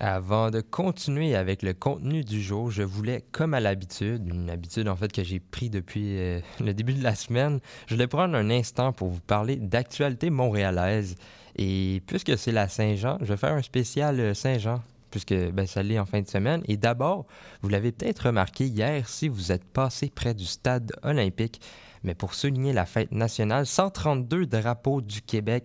Avant 0.00 0.52
de 0.52 0.60
continuer 0.60 1.34
avec 1.34 1.62
le 1.62 1.74
contenu 1.74 2.22
du 2.22 2.40
jour, 2.40 2.70
je 2.70 2.84
voulais, 2.84 3.24
comme 3.32 3.52
à 3.52 3.58
l'habitude, 3.58 4.28
une 4.28 4.48
habitude 4.48 4.88
en 4.88 4.94
fait 4.94 5.10
que 5.10 5.24
j'ai 5.24 5.40
pris 5.40 5.70
depuis 5.70 6.18
euh, 6.18 6.40
le 6.60 6.72
début 6.72 6.94
de 6.94 7.02
la 7.02 7.16
semaine, 7.16 7.58
je 7.88 7.94
voulais 7.94 8.06
prendre 8.06 8.36
un 8.36 8.48
instant 8.48 8.92
pour 8.92 9.08
vous 9.08 9.18
parler 9.18 9.56
d'actualité 9.56 10.30
montréalaise. 10.30 11.16
Et 11.56 12.00
puisque 12.06 12.38
c'est 12.38 12.52
la 12.52 12.68
Saint-Jean, 12.68 13.18
je 13.20 13.26
vais 13.26 13.36
faire 13.36 13.54
un 13.54 13.62
spécial 13.62 14.20
euh, 14.20 14.34
Saint-Jean, 14.34 14.82
puisque 15.10 15.34
ben, 15.34 15.66
ça 15.66 15.82
l'est 15.82 15.98
en 15.98 16.06
fin 16.06 16.20
de 16.20 16.28
semaine. 16.28 16.62
Et 16.68 16.76
d'abord, 16.76 17.26
vous 17.62 17.68
l'avez 17.68 17.90
peut-être 17.90 18.26
remarqué 18.26 18.66
hier 18.66 19.08
si 19.08 19.26
vous 19.26 19.50
êtes 19.50 19.64
passé 19.64 20.12
près 20.14 20.32
du 20.32 20.44
stade 20.44 20.92
olympique, 21.02 21.60
mais 22.04 22.14
pour 22.14 22.34
souligner 22.34 22.72
la 22.72 22.86
fête 22.86 23.10
nationale, 23.10 23.66
132 23.66 24.46
drapeaux 24.46 25.00
du 25.00 25.22
Québec 25.22 25.64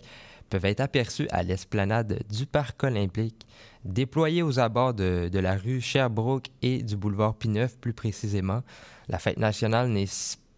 peuvent 0.53 0.65
être 0.65 0.81
aperçus 0.81 1.27
à 1.31 1.41
l'esplanade 1.41 2.19
du 2.29 2.45
Parc 2.45 2.83
olympique, 2.83 3.47
déployés 3.85 4.43
aux 4.43 4.59
abords 4.59 4.93
de, 4.93 5.27
de 5.33 5.39
la 5.39 5.55
rue 5.55 5.81
Sherbrooke 5.81 6.49
et 6.61 6.83
du 6.83 6.95
boulevard 6.95 7.33
Pineuf 7.33 7.75
plus 7.79 7.93
précisément. 7.93 8.61
La 9.09 9.17
fête 9.17 9.39
nationale 9.39 9.89
n'est 9.89 10.05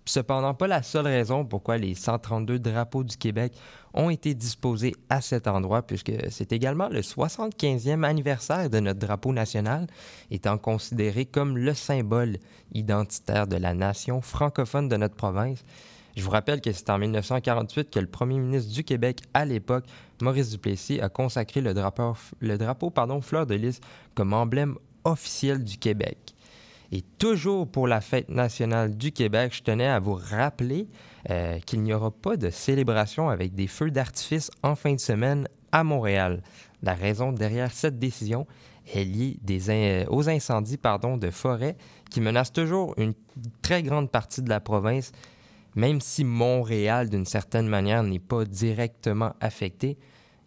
cependant 0.03 0.53
pas 0.53 0.67
la 0.67 0.83
seule 0.83 1.05
raison 1.05 1.45
pourquoi 1.45 1.77
les 1.77 1.95
132 1.95 2.59
drapeaux 2.59 3.05
du 3.05 3.15
Québec 3.15 3.53
ont 3.93 4.09
été 4.09 4.33
disposés 4.33 4.93
à 5.09 5.21
cet 5.21 5.47
endroit, 5.47 5.81
puisque 5.81 6.11
c'est 6.29 6.51
également 6.51 6.89
le 6.89 6.99
75e 6.99 8.03
anniversaire 8.03 8.69
de 8.69 8.81
notre 8.81 8.99
drapeau 8.99 9.31
national, 9.31 9.87
étant 10.29 10.57
considéré 10.57 11.25
comme 11.25 11.57
le 11.57 11.73
symbole 11.73 12.35
identitaire 12.73 13.47
de 13.47 13.55
la 13.55 13.73
nation 13.73 14.19
francophone 14.19 14.89
de 14.89 14.97
notre 14.97 15.15
province. 15.15 15.63
Je 16.15 16.23
vous 16.23 16.29
rappelle 16.29 16.61
que 16.61 16.71
c'est 16.71 16.89
en 16.89 16.97
1948 16.97 17.89
que 17.89 17.99
le 17.99 18.07
premier 18.07 18.39
ministre 18.39 18.71
du 18.73 18.83
Québec 18.83 19.21
à 19.33 19.43
l'époque, 19.45 19.85
Maurice 20.21 20.49
Duplessis, 20.51 21.01
a 21.01 21.09
consacré 21.09 21.59
le 21.61 21.73
drapeau, 21.73 22.89
pardon, 22.89 23.19
fleur 23.21 23.45
de 23.45 23.55
lys 23.55 23.81
comme 24.13 24.33
emblème 24.33 24.75
officiel 25.03 25.63
du 25.63 25.77
Québec. 25.77 26.17
Et 26.91 27.01
toujours 27.17 27.67
pour 27.67 27.87
la 27.87 27.99
fête 27.99 28.29
nationale 28.29 28.95
du 28.95 29.11
Québec, 29.11 29.53
je 29.55 29.63
tenais 29.63 29.87
à 29.87 29.99
vous 29.99 30.13
rappeler 30.13 30.87
euh, 31.29 31.59
qu'il 31.59 31.81
n'y 31.81 31.93
aura 31.93 32.11
pas 32.11 32.37
de 32.37 32.49
célébration 32.49 33.29
avec 33.29 33.53
des 33.53 33.67
feux 33.67 33.91
d'artifice 33.91 34.51
en 34.63 34.75
fin 34.75 34.93
de 34.93 34.99
semaine 34.99 35.47
à 35.71 35.83
Montréal. 35.83 36.41
La 36.83 36.93
raison 36.93 37.31
derrière 37.33 37.71
cette 37.71 37.99
décision 37.99 38.45
est 38.93 39.03
liée 39.03 39.37
in- 39.69 40.05
aux 40.09 40.29
incendies 40.29 40.77
pardon, 40.77 41.17
de 41.17 41.31
forêt 41.31 41.75
qui 42.11 42.21
menacent 42.21 42.53
toujours 42.53 42.93
une 42.97 43.13
très 43.61 43.81
grande 43.83 44.11
partie 44.11 44.43
de 44.43 44.49
la 44.49 44.59
province, 44.59 45.11
même 45.75 46.01
si 46.01 46.23
Montréal, 46.23 47.09
d'une 47.09 47.25
certaine 47.25 47.67
manière, 47.67 48.03
n'est 48.03 48.19
pas 48.19 48.45
directement 48.45 49.33
affecté. 49.41 49.97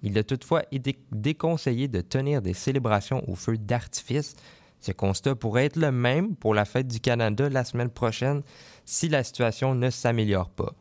Il 0.02 0.16
a 0.16 0.24
toutefois 0.24 0.62
été 0.72 0.98
déconseillé 1.12 1.88
de 1.88 2.00
tenir 2.00 2.40
des 2.40 2.54
célébrations 2.54 3.28
au 3.28 3.34
feu 3.34 3.58
d'artifice. 3.58 4.36
Ce 4.80 4.92
constat 4.92 5.34
pourrait 5.34 5.66
être 5.66 5.76
le 5.76 5.90
même 5.90 6.36
pour 6.36 6.54
la 6.54 6.64
fête 6.64 6.86
du 6.86 7.00
Canada 7.00 7.48
la 7.48 7.64
semaine 7.64 7.90
prochaine 7.90 8.42
si 8.84 9.08
la 9.08 9.24
situation 9.24 9.74
ne 9.74 9.90
s'améliore 9.90 10.50
pas. 10.50 10.72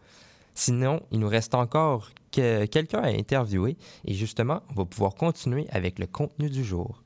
Sinon, 0.53 1.01
il 1.11 1.19
nous 1.19 1.27
reste 1.27 1.55
encore 1.55 2.09
que 2.31 2.65
quelqu'un 2.65 2.99
à 2.99 3.09
interviewer 3.09 3.75
et 4.05 4.13
justement, 4.13 4.61
on 4.69 4.73
va 4.73 4.85
pouvoir 4.85 5.15
continuer 5.15 5.67
avec 5.71 5.99
le 5.99 6.05
contenu 6.05 6.49
du 6.49 6.63
jour. 6.63 7.03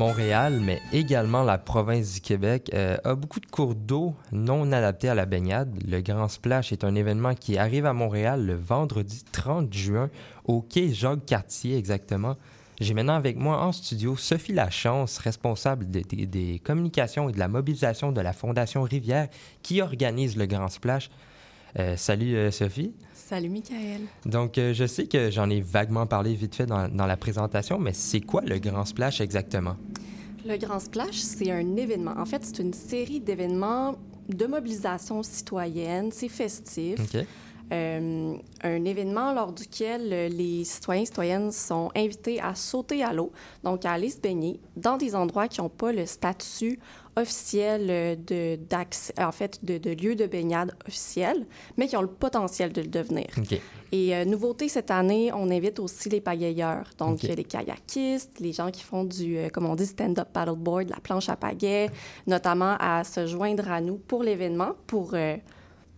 Montréal, 0.00 0.60
mais 0.62 0.80
également 0.94 1.42
la 1.42 1.58
province 1.58 2.14
du 2.14 2.20
Québec, 2.22 2.70
euh, 2.72 2.96
a 3.04 3.14
beaucoup 3.14 3.38
de 3.38 3.44
cours 3.44 3.74
d'eau 3.74 4.14
non 4.32 4.72
adaptés 4.72 5.10
à 5.10 5.14
la 5.14 5.26
baignade. 5.26 5.78
Le 5.86 6.00
Grand 6.00 6.28
Splash 6.28 6.72
est 6.72 6.84
un 6.84 6.94
événement 6.94 7.34
qui 7.34 7.58
arrive 7.58 7.84
à 7.84 7.92
Montréal 7.92 8.46
le 8.46 8.54
vendredi 8.54 9.22
30 9.30 9.70
juin 9.74 10.08
au 10.46 10.62
quai 10.62 10.90
Jacques-Cartier 10.94 11.76
exactement. 11.76 12.36
J'ai 12.80 12.94
maintenant 12.94 13.12
avec 13.12 13.36
moi 13.36 13.62
en 13.62 13.72
studio 13.72 14.16
Sophie 14.16 14.54
Lachance, 14.54 15.18
responsable 15.18 15.84
des- 15.90 16.62
communications 16.64 17.28
et 17.28 17.32
de 17.32 17.38
la 17.38 17.48
mobilisation 17.48 18.10
de 18.10 18.22
la 18.22 18.32
Fondation 18.32 18.80
Rivière 18.84 19.28
qui 19.62 19.82
organise 19.82 20.34
le 20.34 20.46
Grand 20.46 20.68
Splash. 20.68 21.10
Euh, 21.78 21.98
salut 21.98 22.36
euh, 22.36 22.50
Sophie. 22.50 22.94
Salut, 23.30 23.48
Michael. 23.48 24.00
Donc, 24.26 24.58
euh, 24.58 24.74
je 24.74 24.84
sais 24.86 25.06
que 25.06 25.30
j'en 25.30 25.48
ai 25.50 25.60
vaguement 25.60 26.04
parlé 26.04 26.34
vite 26.34 26.56
fait 26.56 26.66
dans, 26.66 26.88
dans 26.88 27.06
la 27.06 27.16
présentation, 27.16 27.78
mais 27.78 27.92
c'est 27.92 28.20
quoi 28.20 28.40
le 28.40 28.58
Grand 28.58 28.84
Splash 28.84 29.20
exactement? 29.20 29.76
Le 30.44 30.56
Grand 30.56 30.80
Splash, 30.80 31.14
c'est 31.14 31.48
un 31.52 31.76
événement. 31.76 32.14
En 32.16 32.24
fait, 32.24 32.44
c'est 32.44 32.58
une 32.58 32.72
série 32.72 33.20
d'événements 33.20 33.94
de 34.28 34.46
mobilisation 34.46 35.22
citoyenne. 35.22 36.10
C'est 36.10 36.28
festif. 36.28 36.98
OK. 36.98 37.24
Euh, 37.72 38.34
un 38.62 38.84
événement 38.84 39.32
lors 39.32 39.52
duquel 39.52 40.12
euh, 40.12 40.28
les 40.28 40.64
citoyens 40.64 41.02
et 41.02 41.06
citoyennes 41.06 41.52
sont 41.52 41.90
invités 41.94 42.40
à 42.40 42.54
sauter 42.54 43.04
à 43.04 43.12
l'eau, 43.12 43.32
donc 43.62 43.84
à 43.84 43.92
aller 43.92 44.10
se 44.10 44.20
baigner 44.20 44.60
dans 44.76 44.96
des 44.96 45.14
endroits 45.14 45.48
qui 45.48 45.60
n'ont 45.60 45.68
pas 45.68 45.92
le 45.92 46.04
statut 46.06 46.78
officiel 47.16 47.86
euh, 47.90 48.16
de, 48.16 48.58
en 49.18 49.32
fait, 49.32 49.64
de, 49.64 49.78
de 49.78 49.90
lieu 49.90 50.14
de 50.14 50.26
baignade 50.26 50.72
officiel, 50.86 51.46
mais 51.76 51.86
qui 51.86 51.96
ont 51.96 52.02
le 52.02 52.08
potentiel 52.08 52.72
de 52.72 52.82
le 52.82 52.88
devenir. 52.88 53.26
Et 53.92 54.14
euh, 54.14 54.24
nouveauté 54.24 54.68
cette 54.68 54.90
année, 54.90 55.32
on 55.32 55.50
invite 55.50 55.80
aussi 55.80 56.08
les 56.08 56.20
pagayeurs, 56.20 56.88
donc 56.98 57.22
les 57.22 57.44
kayakistes, 57.44 58.38
les 58.38 58.52
gens 58.52 58.70
qui 58.70 58.82
font 58.82 59.04
du, 59.04 59.36
euh, 59.36 59.48
comme 59.48 59.66
on 59.66 59.74
dit, 59.74 59.86
stand-up 59.86 60.28
paddleboard, 60.32 60.88
la 60.90 61.00
planche 61.00 61.28
à 61.28 61.36
pagaie, 61.36 61.90
notamment 62.26 62.76
à 62.78 63.04
se 63.04 63.26
joindre 63.26 63.70
à 63.70 63.80
nous 63.80 63.96
pour 63.96 64.22
l'événement, 64.22 64.72
pour, 64.86 65.14
euh, 65.14 65.36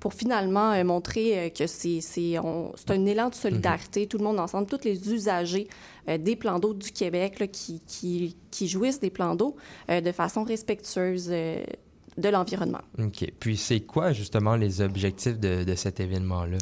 pour 0.03 0.15
finalement 0.15 0.73
euh, 0.73 0.83
montrer 0.83 1.39
euh, 1.39 1.49
que 1.49 1.69
c'est, 1.69 2.01
un 2.37 3.07
élan 3.07 3.29
de 3.29 3.37
solidarité, 3.37 4.09
tout 4.09 4.19
le 4.19 4.25
monde 4.25 4.41
ensemble, 4.41 4.67
tous 4.67 4.85
les 4.85 5.13
usagers 5.13 5.69
euh, 6.09 6.19
des 6.19 6.35
plans 6.35 6.59
d'eau 6.59 6.75
du 6.75 6.91
Québec 6.91 7.39
là, 7.39 7.47
qui, 7.47 7.81
qui, 7.87 8.37
qui 8.51 8.67
jouissent 8.67 8.99
des 8.99 9.11
plans 9.11 9.37
d'eau 9.37 9.55
de 9.89 10.11
façon 10.11 10.43
respectueuse 10.43 11.29
de 11.29 12.29
l'environnement. 12.29 12.81
OK. 12.99 13.31
Puis 13.39 13.57
c'est 13.57 13.81
quoi 13.83 14.13
justement 14.13 14.57
les 14.57 14.81
objectifs 14.81 15.39
de, 15.39 15.63
de 15.63 15.75
cet 15.77 16.01
événement-là? 16.01 16.59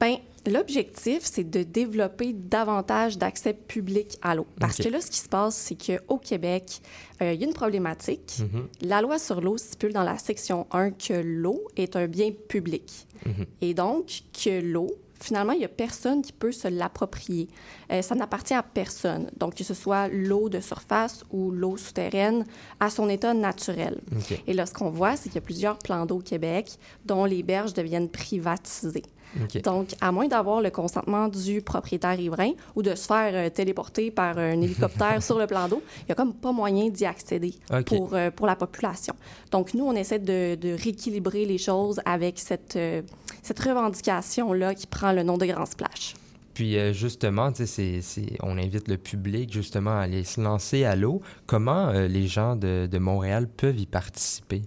Ben, 0.00 0.16
l'objectif, 0.46 1.20
c'est 1.22 1.48
de 1.48 1.62
développer 1.62 2.32
davantage 2.32 3.18
d'accès 3.18 3.54
public 3.54 4.18
à 4.22 4.34
l'eau. 4.34 4.46
Parce 4.58 4.78
que 4.78 4.88
là, 4.88 5.00
ce 5.00 5.10
qui 5.10 5.18
se 5.18 5.28
passe, 5.28 5.56
c'est 5.56 5.76
qu'au 5.76 6.18
Québec, 6.18 6.80
euh, 7.20 7.32
il 7.32 7.40
y 7.40 7.44
a 7.44 7.46
une 7.46 7.54
problématique. 7.54 8.38
Mhm. 8.40 8.68
La 8.82 9.00
loi 9.02 9.18
sur 9.18 9.40
l'eau 9.40 9.56
stipule 9.58 9.92
dans 9.92 10.02
la 10.02 10.18
section 10.18 10.66
1 10.72 10.92
que 10.92 11.14
l'eau 11.14 11.62
est 11.76 11.96
un 11.96 12.06
bien 12.06 12.30
public. 12.48 13.06
Mhm. 13.26 13.46
Et 13.60 13.74
donc, 13.74 14.22
que 14.32 14.60
l'eau, 14.60 14.90
finalement, 15.20 15.52
il 15.52 15.60
n'y 15.60 15.64
a 15.64 15.68
personne 15.68 16.22
qui 16.22 16.32
peut 16.32 16.50
se 16.50 16.66
l'approprier. 16.66 17.48
Euh, 17.92 18.02
ça 18.02 18.14
n'appartient 18.14 18.54
à 18.54 18.62
personne. 18.62 19.30
Donc, 19.36 19.54
que 19.54 19.64
ce 19.64 19.74
soit 19.74 20.08
l'eau 20.08 20.48
de 20.48 20.60
surface 20.60 21.24
ou 21.30 21.50
l'eau 21.50 21.76
souterraine, 21.76 22.44
à 22.80 22.90
son 22.90 23.08
état 23.08 23.32
naturel. 23.34 24.00
Et 24.46 24.52
là, 24.52 24.66
ce 24.66 24.74
qu'on 24.74 24.90
voit, 24.90 25.16
c'est 25.16 25.24
qu'il 25.24 25.36
y 25.36 25.38
a 25.38 25.42
plusieurs 25.42 25.78
plans 25.78 26.06
d'eau 26.06 26.16
au 26.16 26.22
Québec 26.22 26.78
dont 27.04 27.24
les 27.24 27.42
berges 27.42 27.74
deviennent 27.74 28.08
privatisées. 28.08 29.04
Donc, 29.62 29.88
à 30.00 30.12
moins 30.12 30.28
d'avoir 30.28 30.60
le 30.60 30.70
consentement 30.70 31.28
du 31.28 31.62
propriétaire 31.62 32.16
riverain 32.16 32.50
ou 32.76 32.82
de 32.82 32.94
se 32.94 33.06
faire 33.06 33.32
euh, 33.34 33.48
téléporter 33.50 34.10
par 34.10 34.36
un 34.38 34.60
hélicoptère 34.60 35.22
sur 35.22 35.38
le 35.38 35.46
plan 35.46 35.68
d'eau, 35.68 35.82
il 36.00 36.04
n'y 36.06 36.12
a 36.12 36.14
comme 36.14 36.34
pas 36.34 36.52
moyen 36.52 36.88
d'y 36.88 37.04
accéder 37.06 37.54
pour, 37.84 38.14
euh, 38.14 38.30
pour 38.30 38.46
la 38.46 38.56
population. 38.56 39.14
Donc, 39.50 39.74
nous, 39.74 39.84
on 39.84 39.94
essaie 39.94 40.18
de, 40.18 40.54
de 40.56 40.70
rééquilibrer 40.72 41.44
les 41.46 41.58
choses 41.58 42.00
avec 42.04 42.38
cette, 42.38 42.76
euh, 42.76 43.02
cette 43.42 43.58
revendication-là 43.60 44.74
qui 44.74 44.86
prend 44.86 45.12
le 45.12 45.22
nom 45.22 45.38
de 45.38 45.46
Grand 45.46 45.66
Splash. 45.66 46.14
Puis 46.54 46.76
justement, 46.92 47.50
c'est- 47.54 48.02
on 48.42 48.58
invite 48.58 48.86
le 48.86 48.98
public 48.98 49.50
justement 49.50 49.92
à 49.92 50.00
aller 50.02 50.22
se 50.22 50.38
lancer 50.38 50.84
à 50.84 50.94
l'eau. 50.96 51.22
Comment 51.46 51.90
les 51.92 52.26
gens 52.26 52.56
de, 52.56 52.86
de 52.92 52.98
Montréal 52.98 53.48
peuvent 53.48 53.80
y 53.80 53.86
participer? 53.86 54.60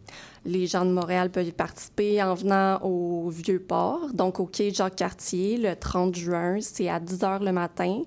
Les 0.46 0.68
gens 0.68 0.86
de 0.86 0.92
Montréal 0.92 1.32
peuvent 1.32 1.48
y 1.48 1.52
participer 1.52 2.22
en 2.22 2.36
venant 2.36 2.78
au 2.84 3.30
Vieux-Port, 3.30 4.14
donc 4.14 4.40
au 4.40 4.46
quai 4.46 4.72
Jacques-Cartier, 4.72 5.58
le 5.58 5.76
30 5.76 6.16
juin. 6.16 6.58
C'est 6.62 6.88
à 6.88 7.00
10 7.00 7.20
h 7.22 7.44
le 7.44 7.52
matin. 7.52 8.02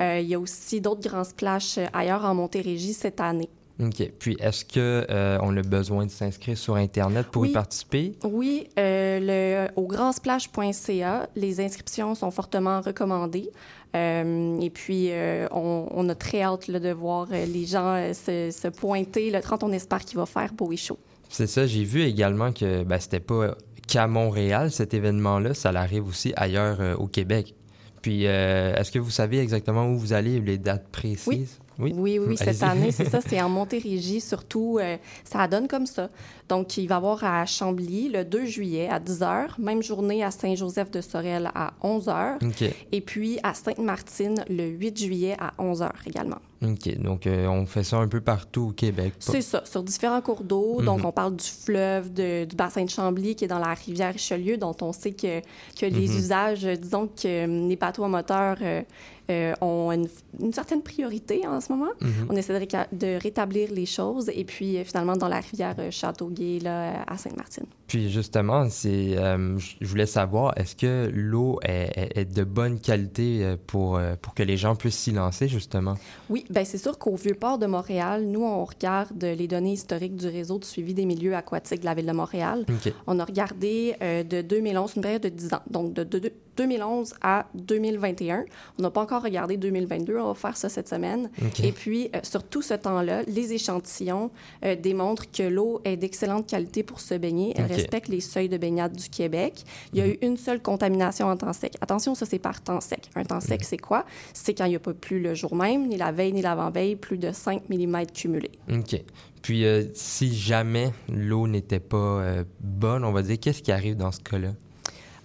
Euh, 0.00 0.20
il 0.20 0.28
y 0.28 0.34
a 0.34 0.38
aussi 0.38 0.80
d'autres 0.80 1.08
grands 1.08 1.24
splashs 1.24 1.78
euh, 1.78 1.86
ailleurs 1.92 2.24
en 2.24 2.34
Montérégie 2.34 2.92
cette 2.92 3.20
année. 3.20 3.48
OK. 3.82 4.10
Puis 4.18 4.36
est-ce 4.40 4.64
que 4.64 5.06
euh, 5.10 5.38
on 5.42 5.56
a 5.56 5.62
besoin 5.62 6.04
de 6.06 6.10
s'inscrire 6.10 6.56
sur 6.56 6.76
Internet 6.76 7.26
pour 7.32 7.44
y 7.46 7.48
Oui. 7.48 7.54
participer? 7.54 8.12
Oui, 8.24 8.68
euh, 8.78 9.66
le, 9.66 9.80
au 9.80 9.86
grandsplash.ca, 9.86 11.28
les 11.34 11.60
inscriptions 11.60 12.14
sont 12.14 12.30
fortement 12.30 12.80
recommandées. 12.82 13.50
Euh, 13.96 14.60
et 14.60 14.70
puis, 14.70 15.10
on, 15.50 15.88
on 15.90 16.08
a 16.08 16.14
très 16.14 16.42
hâte 16.42 16.68
là, 16.68 16.78
de 16.78 16.90
voir 16.92 17.26
les 17.30 17.66
gens 17.66 18.12
se, 18.14 18.50
se 18.52 18.68
pointer. 18.68 19.30
Le 19.30 19.40
30, 19.40 19.64
on 19.64 19.72
espère 19.72 20.04
qu'il 20.04 20.18
va 20.18 20.26
faire 20.26 20.52
beau 20.52 20.70
et 20.72 20.76
chaud. 20.76 20.98
C'est 21.30 21.46
ça, 21.46 21.66
j'ai 21.66 21.84
vu 21.84 22.02
également 22.02 22.52
que 22.52 22.82
ben, 22.82 22.98
c'était 22.98 23.20
pas 23.20 23.56
qu'à 23.86 24.06
Montréal 24.06 24.70
cet 24.70 24.94
événement-là, 24.94 25.54
ça 25.54 25.70
arrive 25.70 26.06
aussi 26.06 26.32
ailleurs 26.36 26.80
euh, 26.80 26.96
au 26.96 27.06
Québec. 27.06 27.54
Puis 28.02 28.26
euh, 28.26 28.74
est-ce 28.74 28.90
que 28.90 28.98
vous 28.98 29.10
savez 29.10 29.38
exactement 29.38 29.86
où 29.86 29.96
vous 29.96 30.12
allez, 30.12 30.40
les 30.40 30.58
dates 30.58 30.88
précises? 30.88 31.26
Oui. 31.28 31.46
Oui, 31.78 31.94
oui, 31.96 32.18
oui, 32.18 32.36
cette 32.36 32.62
année, 32.62 32.92
c'est 32.92 33.08
ça, 33.08 33.20
c'est 33.26 33.40
en 33.40 33.48
Montérégie, 33.48 34.20
surtout, 34.20 34.78
euh, 34.78 34.98
ça 35.24 35.48
donne 35.48 35.66
comme 35.66 35.86
ça. 35.86 36.10
Donc, 36.46 36.76
il 36.76 36.86
va 36.86 36.96
y 36.96 36.98
avoir 36.98 37.24
à 37.24 37.46
Chambly 37.46 38.10
le 38.10 38.22
2 38.22 38.44
juillet 38.44 38.88
à 38.90 39.00
10 39.00 39.20
h, 39.20 39.46
même 39.58 39.82
journée 39.82 40.22
à 40.22 40.30
Saint-Joseph-de-Sorel 40.30 41.50
à 41.54 41.72
11 41.82 42.06
h, 42.06 42.66
et 42.92 43.00
puis 43.00 43.38
à 43.42 43.54
Sainte-Martine 43.54 44.44
le 44.50 44.66
8 44.66 44.98
juillet 44.98 45.36
à 45.40 45.54
11 45.58 45.80
h 45.80 45.90
également. 46.06 46.40
OK. 46.62 46.98
Donc, 46.98 47.26
euh, 47.26 47.46
on 47.46 47.64
fait 47.66 47.84
ça 47.84 47.96
un 47.96 48.08
peu 48.08 48.20
partout 48.20 48.68
au 48.68 48.72
Québec. 48.72 49.14
Pas- 49.14 49.32
C'est 49.32 49.40
ça, 49.40 49.62
sur 49.64 49.82
différents 49.82 50.20
cours 50.20 50.42
d'eau. 50.44 50.82
Donc, 50.82 50.98
Mhm. 51.00 51.06
on 51.06 51.12
parle 51.12 51.36
du 51.36 51.46
fleuve, 51.46 52.12
de- 52.12 52.44
du 52.44 52.54
bassin 52.54 52.84
de 52.84 52.90
Chambly 52.90 53.34
qui 53.34 53.44
est 53.44 53.48
dans 53.48 53.58
la 53.58 53.72
rivière 53.74 54.12
Richelieu, 54.12 54.56
dont 54.58 54.76
on 54.82 54.92
sait 54.92 55.12
que, 55.12 55.40
que 55.40 55.86
les 55.86 56.08
Mhm. 56.08 56.16
usages, 56.18 56.64
euh, 56.66 56.76
disons 56.76 57.06
que 57.06 57.26
euh, 57.26 57.68
les 57.68 57.76
bateaux 57.76 58.04
à 58.04 58.08
moteur 58.08 58.56
euh, 58.60 58.82
euh, 59.30 59.54
ont 59.60 59.92
une, 59.92 60.08
une 60.40 60.52
certaine 60.52 60.82
priorité 60.82 61.46
en 61.46 61.60
ce 61.60 61.70
moment. 61.72 61.92
Mhm. 62.00 62.26
On 62.30 62.34
essaie 62.36 62.58
de, 62.58 62.66
de 62.92 63.16
rétablir 63.22 63.70
les 63.72 63.86
choses. 63.86 64.28
Et 64.34 64.44
puis, 64.44 64.82
finalement, 64.84 65.16
dans 65.16 65.28
la 65.28 65.38
rivière 65.38 65.76
Châteauguay, 65.90 66.58
là, 66.58 67.04
à 67.06 67.16
Sainte-Martine. 67.16 67.66
Puis 67.86 68.10
justement, 68.10 68.68
c'est, 68.68 69.14
je 69.16 69.86
voulais 69.86 70.06
savoir, 70.06 70.52
est-ce 70.58 70.74
que 70.74 71.08
l'eau 71.14 71.60
est, 71.62 72.24
de 72.32 72.42
bonne 72.42 72.80
qualité 72.80 73.54
pour, 73.68 74.00
pour 74.20 74.34
que 74.34 74.42
les 74.42 74.56
gens 74.56 74.74
puissent 74.74 74.98
s'y 74.98 75.12
lancer, 75.12 75.46
justement? 75.46 75.94
Oui, 76.28 76.44
bien 76.50 76.64
c'est 76.64 76.78
sûr 76.78 76.98
qu'au 76.98 77.14
Vieux-Port 77.14 77.58
de 77.58 77.66
Montréal, 77.66 78.24
nous, 78.26 78.44
on 78.44 78.64
regarde 78.64 79.22
les 79.22 79.46
données 79.48 79.72
historiques 79.72 80.16
du 80.16 80.26
réseau 80.26 80.58
de 80.58 80.64
suivi 80.64 80.92
des 80.94 81.06
milieux 81.06 81.34
aquatiques 81.34 81.80
de 81.80 81.84
la 81.86 81.94
Ville 81.94 82.06
de 82.06 82.12
Montréal. 82.12 82.66
On 83.06 83.18
a 83.18 83.24
regardé 83.24 83.94
euh, 84.02 84.22
de 84.24 84.42
2011, 84.42 84.96
une 84.96 85.02
période 85.02 85.22
de 85.22 85.28
10 85.30 85.54
ans, 85.54 85.62
donc 85.70 85.92
de, 85.94 86.04
de- 86.04 86.18
de 86.18 86.32
2011 86.60 87.14
à 87.22 87.46
2021. 87.54 88.44
On 88.78 88.82
n'a 88.82 88.90
pas 88.90 89.00
encore 89.00 89.22
regardé 89.22 89.56
2022, 89.56 90.18
on 90.18 90.28
va 90.28 90.34
faire 90.34 90.56
ça 90.58 90.68
cette 90.68 90.88
semaine. 90.88 91.30
Et 91.62 91.72
puis, 91.72 92.10
euh, 92.14 92.20
sur 92.22 92.44
tout 92.44 92.60
ce 92.60 92.74
temps-là, 92.74 93.22
les 93.22 93.54
échantillons 93.54 94.30
euh, 94.64 94.76
démontrent 94.76 95.30
que 95.30 95.42
l'eau 95.42 95.80
est 95.84 95.96
d'excellente 95.96 96.46
qualité 96.46 96.82
pour 96.82 97.00
se 97.00 97.14
baigner. 97.14 97.54
Elle 97.56 97.64
respecte 97.66 98.08
les 98.08 98.20
seuils 98.20 98.50
de 98.50 98.58
baignade 98.58 98.94
du 98.94 99.08
Québec. 99.08 99.64
Il 99.94 99.98
y 100.00 100.02
a 100.02 100.08
eu 100.08 100.18
une 100.20 100.36
seule 100.36 100.60
contamination 100.60 101.28
en 101.28 101.36
temps 101.36 101.54
sec. 101.54 101.76
Attention, 101.80 102.14
ça, 102.14 102.26
c'est 102.26 102.38
par 102.38 102.60
temps 102.60 102.80
sec. 102.80 103.08
Un 103.14 103.24
temps 103.24 103.40
sec, 103.40 103.64
c'est 103.64 103.78
quoi? 103.78 104.04
C'est 104.34 104.52
quand 104.52 104.66
il 104.66 104.70
n'y 104.70 104.76
a 104.76 104.80
pas 104.80 104.92
plu 104.92 105.20
le 105.20 105.34
jour 105.34 105.54
même, 105.54 105.88
ni 105.88 105.96
la 105.96 106.12
veille, 106.12 106.34
ni 106.34 106.42
l'avant-veille, 106.42 106.96
plus 106.96 107.16
de 107.16 107.32
5 107.32 107.70
mm 107.70 108.06
cumulés. 108.14 108.52
OK. 108.70 109.02
Puis, 109.40 109.64
euh, 109.64 109.84
si 109.94 110.34
jamais 110.34 110.92
l'eau 111.08 111.48
n'était 111.48 111.80
pas 111.80 112.44
bonne, 112.60 113.04
on 113.04 113.12
va 113.12 113.22
dire, 113.22 113.40
qu'est-ce 113.40 113.62
qui 113.62 113.72
arrive 113.72 113.96
dans 113.96 114.12
ce 114.12 114.20
cas-là? 114.20 114.50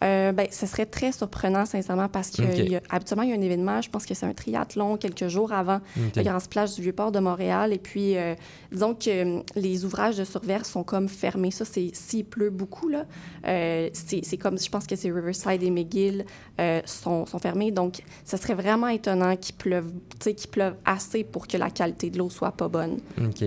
Euh, 0.05 0.31
ben, 0.31 0.47
ce 0.51 0.67
serait 0.67 0.85
très 0.85 1.11
surprenant, 1.11 1.65
sincèrement, 1.65 2.07
parce 2.07 2.29
que 2.29 2.43
il 2.43 2.71
y 2.71 2.75
a- 2.75 2.81
habituellement, 2.89 3.23
il 3.23 3.31
y 3.31 3.33
a 3.33 3.35
un 3.35 3.41
événement, 3.41 3.81
je 3.81 3.89
pense 3.89 4.05
que 4.05 4.13
c'est 4.13 4.25
un 4.25 4.33
triathlon 4.33 4.97
quelques 4.97 5.27
jours 5.29 5.51
avant 5.51 5.77
OK. 5.97 6.15
le 6.17 6.23
Grand 6.23 6.39
Splash 6.39 6.75
du 6.75 6.81
Vieux-Port 6.83 7.11
de 7.11 7.19
Montréal. 7.19 7.73
Et 7.73 7.79
puis, 7.79 8.15
euh, 8.15 8.35
disons 8.71 8.93
que 8.93 9.23
hum, 9.37 9.43
les 9.55 9.83
ouvrages 9.83 10.17
de 10.17 10.23
surveille 10.23 10.63
sont 10.63 10.83
comme 10.83 11.09
fermés. 11.09 11.49
Ça, 11.51 11.65
c'est 11.65 11.89
s'il 11.93 12.25
pleut 12.25 12.51
beaucoup, 12.51 12.87
là. 12.87 13.05
euh, 13.47 13.89
c'est 13.93 14.37
comme, 14.37 14.59
je 14.59 14.69
pense 14.69 14.85
que 14.85 14.95
c'est 14.95 15.11
Riverside 15.11 15.63
et 15.63 15.71
McGill 15.71 16.25
euh, 16.61 16.81
sont, 16.85 17.25
sont 17.25 17.39
fermés. 17.39 17.71
Donc, 17.71 18.01
ce 18.25 18.37
serait 18.37 18.53
vraiment 18.53 18.87
étonnant 18.89 19.35
qu'il 19.35 19.55
pleuve, 19.55 19.91
qu'il 20.19 20.49
pleuve 20.49 20.75
assez 20.85 21.23
pour 21.23 21.47
que 21.47 21.57
la 21.57 21.69
qualité 21.71 22.09
de 22.09 22.17
l'eau 22.19 22.29
soit 22.29 22.51
pas 22.51 22.67
bonne. 22.67 22.99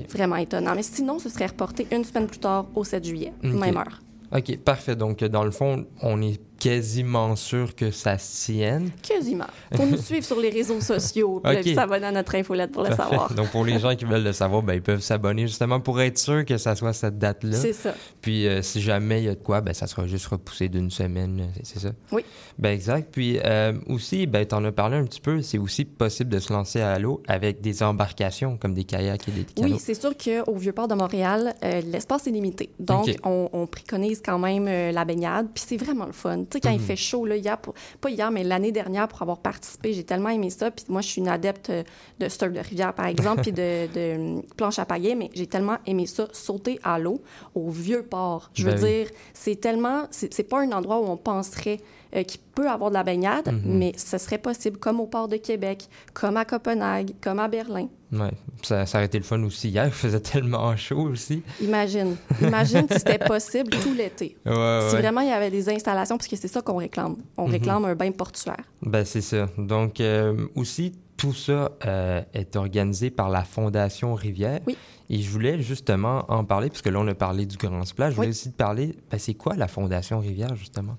Vraiment 0.09 0.37
étonnant. 0.37 0.75
Mais 0.75 0.83
sinon, 0.83 1.19
ce 1.19 1.29
serait 1.29 1.47
reporté 1.47 1.87
une 1.93 2.05
semaine 2.05 2.27
plus 2.27 2.39
tard, 2.41 2.67
au 2.75 2.83
7 2.85 3.05
juillet, 3.05 3.33
même 3.43 3.77
heure. 3.77 4.01
OK, 4.31 4.59
parfait. 4.59 4.95
Donc, 4.97 5.23
euh, 5.23 5.29
dans 5.29 5.45
le 5.45 5.51
fond, 5.51 5.87
on 6.03 6.21
est 6.21 6.39
quasiment 6.59 7.37
sûr 7.37 7.75
que 7.75 7.91
ça 7.91 8.19
se 8.19 8.47
tienne. 8.47 8.91
Quasiment. 9.03 9.47
Faut 9.75 9.87
nous 9.87 9.97
suivre 9.97 10.25
sur 10.25 10.41
les 10.41 10.51
réseaux 10.51 10.81
sociaux, 10.81 11.41
puis 11.45 11.75
s'abonner 11.75 12.07
à 12.07 12.13
notre 12.13 12.35
infolette 12.35 12.73
pour 12.73 12.83
le 12.83 12.95
savoir. 12.95 13.33
Donc, 13.35 13.51
pour 13.51 13.65
les 13.65 13.79
gens 13.79 13.95
qui 13.95 14.05
veulent 14.05 14.25
le 14.25 14.33
savoir, 14.33 14.63
ben, 14.63 14.75
ils 14.75 14.83
peuvent 14.83 15.01
s'abonner 15.01 15.47
justement 15.47 15.81
pour 15.81 16.01
être 16.01 16.19
sûr 16.19 16.45
que 16.45 16.59
ça 16.59 16.75
soit 16.75 16.93
cette 16.93 17.19
date-là. 17.19 17.57
C'est 17.57 17.73
ça. 17.73 17.95
Puis, 18.21 18.47
euh, 18.47 18.63
si 18.63 18.81
jamais 18.81 19.23
il 19.23 19.25
y 19.27 19.29
a 19.29 19.35
de 19.35 19.41
quoi, 19.41 19.61
ben, 19.61 19.73
ça 19.73 19.87
sera 19.87 20.07
juste 20.07 20.27
repoussé 20.27 20.69
d'une 20.69 20.91
semaine, 20.91 21.41
euh, 21.41 21.61
c'est 21.63 21.79
ça? 21.79 21.91
Oui. 22.13 22.25
Ben, 22.59 22.71
exact. 22.71 23.09
Puis, 23.13 23.39
euh, 23.45 23.73
aussi, 23.89 24.27
ben, 24.27 24.45
tu 24.45 24.55
en 24.55 24.65
as 24.65 24.73
parlé 24.73 24.97
un 24.97 25.05
petit 25.05 25.21
peu, 25.21 25.43
c'est 25.43 25.59
aussi 25.59 25.85
possible 25.85 26.31
de 26.31 26.39
se 26.39 26.53
lancer 26.53 26.81
à 26.81 26.99
l'eau 26.99 27.23
avec 27.29 27.61
des 27.61 27.83
embarcations 27.83 28.57
comme 28.57 28.75
des 28.75 28.85
kayaks 28.85 29.29
et 29.29 29.33
des 29.33 29.45
canots. 29.45 29.75
Oui, 29.75 29.79
c'est 29.79 29.95
sûr 29.95 30.13
qu'au 30.17 30.55
Vieux-Port 30.55 30.89
de 30.89 30.95
Montréal, 30.95 31.55
euh, 31.63 31.81
l'espace 31.83 32.27
est 32.27 32.31
limité. 32.31 32.71
Donc, 32.81 33.15
on, 33.25 33.49
on 33.53 33.67
préconise 33.67 34.21
quand 34.25 34.39
même 34.39 34.67
la 34.93 35.05
baignade. 35.05 35.49
Puis 35.55 35.65
c'est 35.67 35.77
vraiment 35.77 36.07
le 36.07 36.13
fun. 36.13 36.45
Tu 36.51 36.55
sais, 36.57 36.61
quand 36.61 36.71
il 36.71 36.79
Mhm. 36.81 36.87
fait 36.87 36.97
chaud, 36.97 37.27
là, 37.27 37.37
hier, 37.37 37.59
pour- 37.59 37.75
pas 38.01 38.11
hier, 38.11 38.31
mais 38.31 38.45
l'année 38.45 38.73
dernière, 38.73 39.09
pour 39.09 39.23
avoir 39.23 39.39
participé, 39.39 39.93
j'ai 39.93 40.05
tellement 40.05 40.31
aimé 40.31 40.51
ça. 40.51 40.71
Puis 40.71 40.85
moi, 40.89 41.01
je 41.01 41.09
suis 41.09 41.21
une 41.21 41.29
adepte 41.29 41.71
euh, 41.71 41.83
de 42.19 42.29
surf 42.29 42.53
de 42.53 42.61
rivière, 42.61 42.95
par 42.95 43.07
exemple, 43.07 43.43
puis 43.43 43.53
de, 43.53 43.87
de, 43.87 44.37
euh, 44.39 44.41
planche 44.57 44.79
à 44.79 44.85
pagaie, 44.85 45.15
mais 45.15 45.31
j'ai 45.35 45.47
tellement 45.47 45.77
aimé 45.87 46.07
ça, 46.07 46.29
sauter 46.33 46.79
à 46.83 46.99
l'eau 46.99 47.21
au 47.55 47.69
Vieux-Port. 47.71 48.51
Je 48.55 48.65
veux 48.65 48.73
Ben 48.75 48.83
oui. 48.83 48.89
dire, 49.05 49.11
c'est 49.35 49.57
tellement... 49.61 50.05
C'est 50.11 50.33
c'est 50.33 50.43
pas 50.45 50.61
un 50.61 50.73
endroit 50.73 51.01
où 51.01 51.05
on 51.07 51.17
penserait 51.17 51.79
euh, 52.17 52.23
qu'il 52.23 52.41
peut 52.41 52.69
avoir 52.71 52.91
de 52.91 52.95
la 52.95 53.03
baignade, 53.05 53.49
Mhm. 53.53 53.61
mais 53.65 53.93
ce 53.97 54.17
serait 54.19 54.39
possible, 54.39 54.79
comme 54.79 54.99
au 55.01 55.07
port 55.07 55.29
de 55.29 55.37
Québec, 55.37 55.89
comme 56.15 56.37
à 56.39 56.45
Copenhague, 56.47 57.13
comme 57.21 57.39
à 57.39 57.49
Berlin. 57.49 57.89
Ouais. 58.11 58.31
Ça, 58.63 58.87
ça 58.87 58.99
aurait 58.99 59.07
été 59.07 59.19
le 59.19 59.25
fun 59.25 59.43
aussi 59.43 59.69
hier, 59.69 59.85
il 59.87 59.93
faisait 59.93 60.21
tellement 60.21 60.75
chaud 60.77 61.11
aussi. 61.11 61.43
Imagine. 61.61 62.17
Imagine 62.41 62.87
si 62.91 62.99
c'était 62.99 63.19
possible 63.19 63.71
tout 63.83 63.93
l'été. 63.93 64.37
Ouais, 64.47 64.53
Si 64.53 64.57
ouais. 64.57 64.83
Mhm. 64.85 64.99
vraiment 65.01 65.21
il 65.21 65.29
y 65.29 65.33
avait 65.33 65.51
des 65.51 65.69
installations, 65.69 66.17
parce 66.17 66.29
que 66.29 66.37
c'est 66.37 66.49
ça 66.49 66.63
qu'on 66.63 66.77
réclame. 66.79 67.17
On 67.37 67.45
réclame 67.45 67.85
un 67.85 67.95
bain 67.95 68.11
portuaire. 68.13 68.63
Ben, 68.83 69.05
c'est 69.05 69.21
ça. 69.21 69.47
Donc, 69.59 70.01
euh, 70.01 70.47
aussi, 70.55 70.93
tout 71.19 71.35
ça 71.35 71.73
euh, 71.85 72.23
est 72.33 72.57
organisé 72.57 73.11
par 73.11 73.29
la 73.29 73.43
Fondation 73.45 74.15
Rivière. 74.15 74.61
Oui. 74.67 74.77
Et 75.11 75.21
je 75.21 75.31
voulais 75.31 75.61
justement 75.61 76.25
en 76.29 76.45
parler, 76.45 76.69
parce 76.69 76.83
que 76.83 76.91
là, 76.91 77.01
on 77.01 77.09
a 77.09 77.15
parlé 77.15 77.45
du 77.47 77.57
Grand 77.57 77.85
Splash. 77.85 78.11
Je 78.11 78.17
voulais 78.17 78.29
Oui. 78.29 78.31
aussi 78.33 78.53
te 78.53 78.57
parler, 78.57 78.95
ben, 79.11 79.19
c'est 79.19 79.35
quoi 79.35 79.55
la 79.57 79.67
Fondation 79.69 80.19
Rivière, 80.21 80.55
justement? 80.55 80.97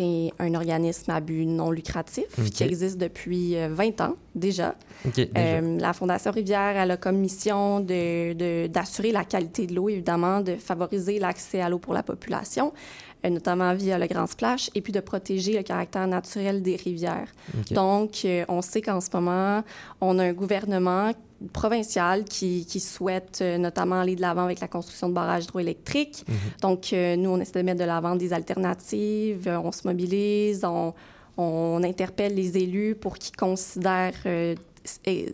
C'est 0.00 0.32
un 0.38 0.54
organisme 0.54 1.10
à 1.10 1.20
but 1.20 1.44
non 1.44 1.70
lucratif 1.70 2.24
qui 2.50 2.62
existe 2.64 2.96
depuis 2.96 3.54
euh, 3.56 3.68
20 3.70 4.00
ans 4.00 4.14
déjà. 4.34 4.74
Euh, 5.36 5.78
la 5.78 5.92
Fondation 5.92 6.30
Rivière, 6.30 6.74
elle 6.78 6.90
a 6.92 6.96
comme 6.96 7.18
mission 7.18 7.80
de- 7.80 8.32
de- 8.32 8.66
d'assurer 8.66 9.12
la 9.12 9.24
qualité 9.24 9.66
de 9.66 9.74
l'eau, 9.74 9.90
évidemment, 9.90 10.40
de 10.40 10.56
favoriser 10.56 11.18
l'accès 11.18 11.60
à 11.60 11.68
l'eau 11.68 11.78
pour 11.78 11.92
la 11.92 12.02
population, 12.02 12.72
euh, 13.26 13.28
notamment 13.28 13.74
via 13.74 13.98
le 13.98 14.06
Grand 14.06 14.26
Splash, 14.26 14.70
et 14.74 14.80
puis 14.80 14.92
de 14.94 15.00
protéger 15.00 15.52
le 15.54 15.62
caractère 15.62 16.06
naturel 16.06 16.62
des 16.62 16.76
rivières. 16.76 17.28
Donc, 17.74 18.22
euh, 18.24 18.46
on 18.48 18.62
sait 18.62 18.80
qu'en 18.80 19.02
ce 19.02 19.10
moment, 19.12 19.62
on 20.00 20.18
a 20.18 20.24
un 20.24 20.32
gouvernement 20.32 21.12
provincial 21.52 22.24
qui, 22.24 22.66
qui 22.66 22.80
souhaite 22.80 23.40
euh, 23.40 23.58
notamment 23.58 24.00
aller 24.00 24.16
de 24.16 24.20
l'avant 24.20 24.44
avec 24.44 24.60
la 24.60 24.68
construction 24.68 25.08
de 25.08 25.14
barrages 25.14 25.44
hydroélectriques. 25.44 26.24
Mhm. 26.28 26.34
Donc, 26.60 26.92
euh, 26.92 27.16
nous, 27.16 27.30
on 27.30 27.40
essaie 27.40 27.60
de 27.60 27.64
mettre 27.64 27.80
de 27.80 27.84
l'avant 27.84 28.16
des 28.16 28.32
alternatives, 28.32 29.48
euh, 29.48 29.58
on 29.58 29.72
se 29.72 29.86
mobilise, 29.86 30.64
on, 30.64 30.92
on 31.36 31.82
interpelle 31.82 32.34
les 32.34 32.58
élus 32.58 32.94
pour 32.94 33.16
qu'ils 33.18 33.36
considèrent 33.36 34.56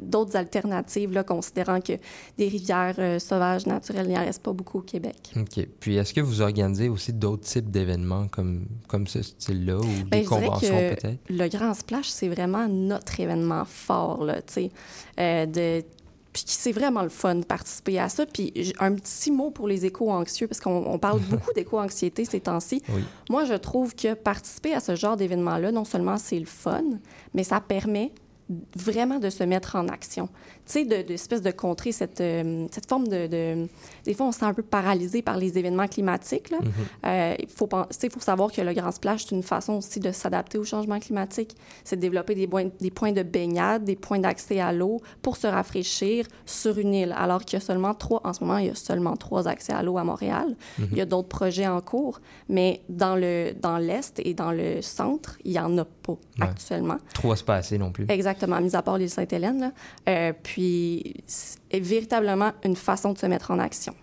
d'autres 0.03 0.37
alternatives, 0.37 1.13
là, 1.13 1.23
considérant 1.23 1.81
que 1.81 1.93
des 2.37 2.49
rivières 2.49 2.97
euh, 2.99 3.19
sauvages 3.19 3.67
naturelles, 3.67 4.07
il 4.07 4.11
n'y 4.11 4.19
en 4.19 4.25
reste 4.25 4.43
pas 4.43 4.53
beaucoup 4.53 4.79
au 4.79 4.83
Québec. 4.83 5.33
OK. 5.37 5.67
Puis, 5.81 5.97
est-ce 5.97 6.13
que 6.13 6.21
vous 6.21 6.41
organisez 6.41 6.89
aussi 6.89 7.13
d'autres 7.13 7.45
types 7.45 7.71
d'événements 7.71 8.27
comme, 8.29 8.67
comme 8.89 9.07
ce 9.07 9.23
style-là 9.23 9.79
ou 9.79 9.83
Ben, 10.11 10.21
des 10.21 10.21
dirais 10.23 10.25
conventions 10.25 10.79
peut-être? 10.79 11.21
Le 11.29 11.49
Grand 11.49 11.75
Splash, 11.75 12.09
c'est 12.09 12.29
vraiment 12.29 12.69
notre 12.69 13.21
événement 13.21 13.65
fort, 13.65 14.25
là, 14.25 14.43
tu 14.43 14.53
sais. 14.53 14.71
euh, 15.21 15.47
de... 15.47 15.85
Puis 16.45 16.55
c'est 16.59 16.73
vraiment 16.73 17.03
le 17.03 17.09
fun 17.09 17.37
de 17.37 17.45
participer 17.45 17.99
à 17.99 18.09
ça. 18.11 18.27
Puis 18.27 18.75
un 18.79 18.95
petit 18.95 19.31
mot 19.31 19.51
pour 19.51 19.69
les 19.69 19.87
éco-anxieux, 19.87 20.47
parce 20.47 20.61
qu'on 20.61 20.85
on 20.87 20.99
parle 20.99 21.21
beaucoup 21.31 21.53
d'éco-anxiété 21.55 22.25
ces 22.27 22.41
temps-ci. 22.41 22.83
Oui. 22.91 23.03
Moi, 23.31 23.45
je 23.45 23.55
trouve 23.55 23.95
que 23.95 24.13
participer 24.13 24.75
à 24.75 24.81
ce 24.81 24.95
genre 24.95 25.17
d'événement-là, 25.17 25.73
non 25.73 25.85
seulement 25.85 26.19
c'est 26.19 26.39
le 26.39 26.47
fun, 26.47 26.85
mais 27.33 27.43
ça 27.43 27.61
permet 27.61 28.13
vraiment 28.77 29.19
de 29.19 29.31
se 29.31 29.45
mettre 29.45 29.77
en 29.77 29.89
action. 29.89 30.29
Tu 30.67 30.73
sais, 30.73 30.85
de, 30.85 31.07
de 31.07 31.13
espèce 31.15 31.43
de 31.43 31.53
contrer 31.53 31.93
cette, 31.93 32.21
euh, 32.21 32.67
cette 32.73 32.89
forme 32.89 33.07
de, 33.07 33.27
de- 33.29 33.69
Des 34.05 34.15
fois, 34.15 34.27
on 34.27 34.33
se 34.33 34.41
sent 34.41 34.47
un 34.47 34.53
peu 34.55 34.63
paralysé 34.63 35.23
par 35.23 35.37
les 35.37 35.57
événements 35.59 35.87
climatiques. 35.87 36.51
là. 36.51 36.59
Euh, 37.07 37.35
Il 37.39 37.47
tu 37.47 37.55
sais, 37.91 38.07
il 38.09 38.11
faut 38.11 38.21
savoir 38.21 38.51
que 38.51 38.61
le 38.61 38.73
Grand 38.75 38.91
Splash, 38.91 39.27
c'est 39.27 39.35
une 39.35 39.43
façon 39.45 39.75
aussi 39.75 40.01
de 40.01 40.11
s'adapter 40.13 40.59
au 40.59 40.65
changement 40.65 40.99
climatique. 40.99 41.57
C'est 41.85 41.97
de 41.97 42.01
développer 42.01 42.35
des, 42.35 42.47
boins- 42.49 42.71
des 42.81 42.91
points 42.91 43.13
de 43.13 43.23
baignade, 43.23 43.85
des 43.85 43.95
points 43.97 44.19
d'accès 44.19 44.59
à 44.61 44.73
l'eau 44.73 45.01
pour 45.23 45.37
se 45.37 45.47
rafraîchir 45.47 46.27
sur 46.47 46.79
une 46.79 46.95
île. 46.95 47.15
Alors 47.17 47.45
qu'il 47.45 47.59
y 47.59 47.63
a 47.63 47.65
seulement 47.65 47.95
trois, 47.95 48.21
en 48.25 48.33
ce 48.33 48.43
moment, 48.43 48.59
il 48.59 48.67
y 48.67 48.71
a 48.71 48.75
seulement 48.75 49.17
trois 49.17 49.47
accès 49.47 49.73
à 49.73 49.83
l'eau 49.83 49.99
à 49.99 50.05
Montréal. 50.05 50.57
Il 50.79 50.97
y 50.99 51.01
a 51.01 51.07
d'autres 51.07 51.29
projets 51.29 51.67
en 51.69 51.81
cours, 51.81 52.21
mais 52.49 52.81
dans 52.89 53.15
le 53.17 53.53
dans 53.63 53.79
l'Est 53.79 54.21
et 54.25 54.35
dans 54.35 54.51
le 54.51 54.83
centre, 54.83 55.39
il 55.45 55.53
n'y 55.53 55.59
en 55.61 55.79
a 55.79 55.85
pas 55.85 56.17
actuellement. 56.41 56.97
Trois, 57.15 57.37
c'est 57.37 57.47
pas 57.47 57.57
assez 57.57 57.79
non 57.79 57.93
plus. 57.93 58.07
Exactement, 58.09 58.61
mis 58.61 58.75
à 58.75 58.83
part 58.83 58.99
l'île 58.99 59.11
Sainte-Hélène. 59.11 59.73
Euh, 60.09 60.33
puis, 60.43 60.56
c'est 61.27 61.81
véritablement 61.81 62.53
une 62.65 62.77
façon 62.77 63.13
de 63.13 63.19
se 63.19 63.27
mettre 63.27 63.51
en 63.51 63.59
action. 63.59 63.95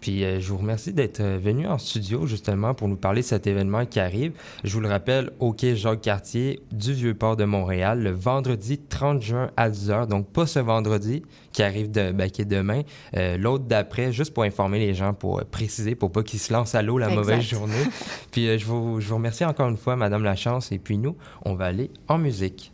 Puis 0.00 0.24
euh, 0.24 0.40
je 0.40 0.48
vous 0.48 0.58
remercie 0.58 0.92
d'être 0.92 1.20
euh, 1.20 1.38
venu 1.40 1.68
en 1.68 1.78
studio 1.78 2.26
justement 2.26 2.74
pour 2.74 2.88
nous 2.88 2.96
parler 2.96 3.20
de 3.20 3.26
cet 3.26 3.46
événement 3.46 3.86
qui 3.86 4.00
arrive. 4.00 4.32
Je 4.64 4.72
vous 4.72 4.80
le 4.80 4.88
rappelle, 4.88 5.30
au 5.38 5.52
quai 5.52 5.76
Jacques-Cartier 5.76 6.60
du 6.72 6.92
Vieux-Port 6.92 7.36
de 7.36 7.44
Montréal, 7.44 8.02
le 8.02 8.10
vendredi 8.10 8.78
30 8.78 9.22
juin 9.22 9.50
à 9.56 9.70
10h. 9.70 10.08
Donc 10.08 10.26
pas 10.26 10.46
ce 10.46 10.58
vendredi 10.58 11.22
qui 11.52 11.62
arrive 11.62 11.90
de, 11.92 12.10
ben, 12.10 12.28
qui 12.30 12.42
est 12.42 12.46
demain, 12.46 12.82
euh, 13.16 13.36
l'autre 13.36 13.64
d'après, 13.64 14.12
juste 14.12 14.34
pour 14.34 14.42
informer 14.42 14.80
les 14.80 14.92
gens, 14.92 15.14
pour 15.14 15.38
euh, 15.38 15.44
préciser, 15.48 15.94
pour 15.94 16.10
pas 16.10 16.24
qu'ils 16.24 16.40
se 16.40 16.52
lancent 16.52 16.74
à 16.74 16.82
l'eau 16.82 16.98
la 16.98 17.06
Exact. 17.06 17.20
mauvaise 17.20 17.42
journée. 17.42 17.84
Puis 18.32 18.58
je, 18.58 18.64
vous, 18.66 19.00
je 19.00 19.08
vous 19.08 19.14
remercie 19.14 19.44
encore 19.44 19.68
une 19.68 19.76
fois, 19.76 19.94
Madame 19.94 20.24
Lachance. 20.24 20.72
Et 20.72 20.78
puis 20.78 20.98
nous, 20.98 21.16
on 21.44 21.54
va 21.54 21.66
aller 21.66 21.92
en 22.08 22.18
musique. 22.18 22.73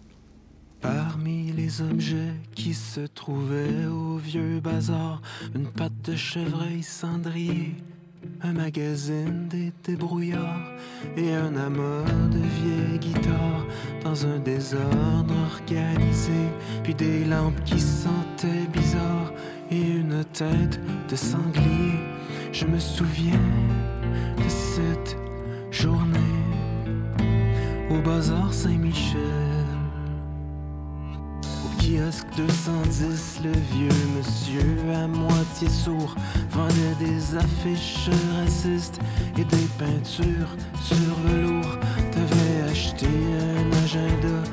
Parmi 0.80 1.52
les 1.52 1.82
objets 1.82 2.32
qui 2.54 2.72
se 2.72 3.00
trouvaient 3.00 3.86
au 3.86 4.16
vieux 4.16 4.60
bazar, 4.60 5.20
une 5.54 5.66
patte 5.66 6.00
de 6.04 6.16
chevreuil 6.16 6.82
cendrier, 6.82 7.74
un 8.42 8.54
magazine 8.54 9.46
des 9.48 9.72
débrouillards 9.84 10.72
et 11.16 11.34
un 11.34 11.54
amas 11.56 12.04
de 12.30 12.38
vieilles 12.38 12.98
guitares 12.98 13.66
dans 14.02 14.26
un 14.26 14.38
désordre 14.38 15.34
organisé, 15.52 16.48
puis 16.82 16.94
des 16.94 17.24
lampes 17.26 17.62
qui 17.64 17.78
sentaient 17.78 18.66
bizarre 18.72 19.32
et 19.70 19.80
une 19.80 20.24
tête 20.32 20.80
de 21.08 21.16
sanglier. 21.16 21.98
Je 22.52 22.64
me 22.64 22.78
souviens 22.78 23.48
de 24.38 24.48
cette 24.48 25.16
journée 25.70 26.18
au 27.90 28.00
bazar 28.00 28.52
Saint-Michel. 28.52 29.49
Kiosque 31.90 32.26
210, 32.36 33.40
le 33.42 33.50
vieux 33.50 33.88
monsieur 34.16 34.94
à 34.94 35.08
moitié 35.08 35.68
sourd 35.68 36.14
vendait 36.50 36.94
des 37.00 37.36
affiches 37.36 38.08
racistes 38.36 39.00
et 39.36 39.44
des 39.44 39.68
peintures 39.76 40.54
sur 40.80 40.96
velours. 41.24 41.78
T'avais 42.12 42.70
acheté 42.70 43.06
un 43.06 43.70
avoir 43.70 44.44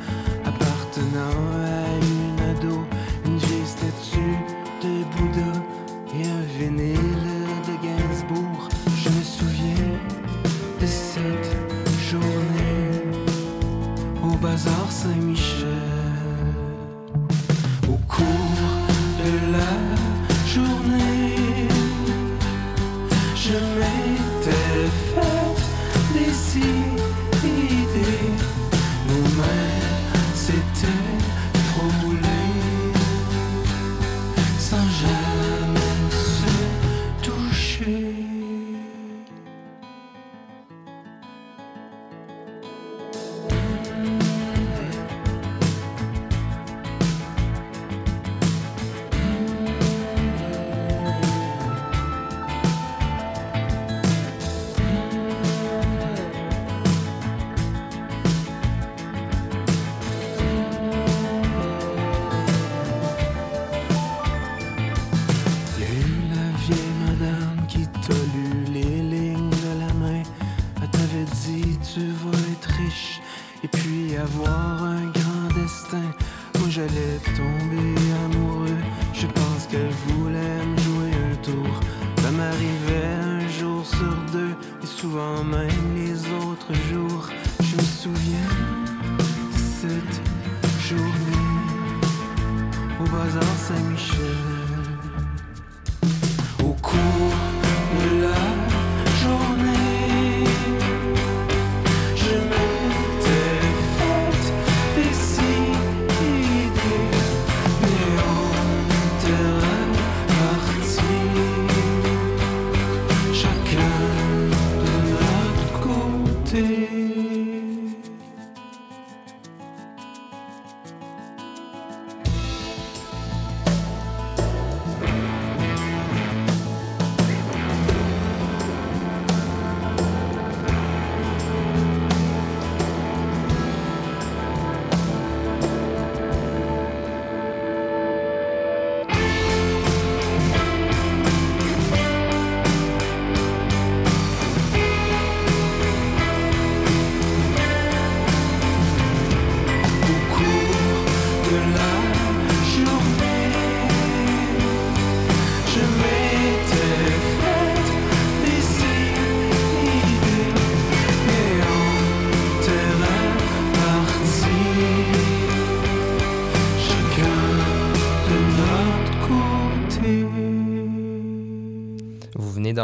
et 84.35 84.85
souvent 84.85 85.43
même 85.43 85.95
les 85.95 86.19
autres 86.43 86.73
jours. 86.89 87.29
Je 87.61 87.75
me 87.75 87.81
souviens 87.81 88.66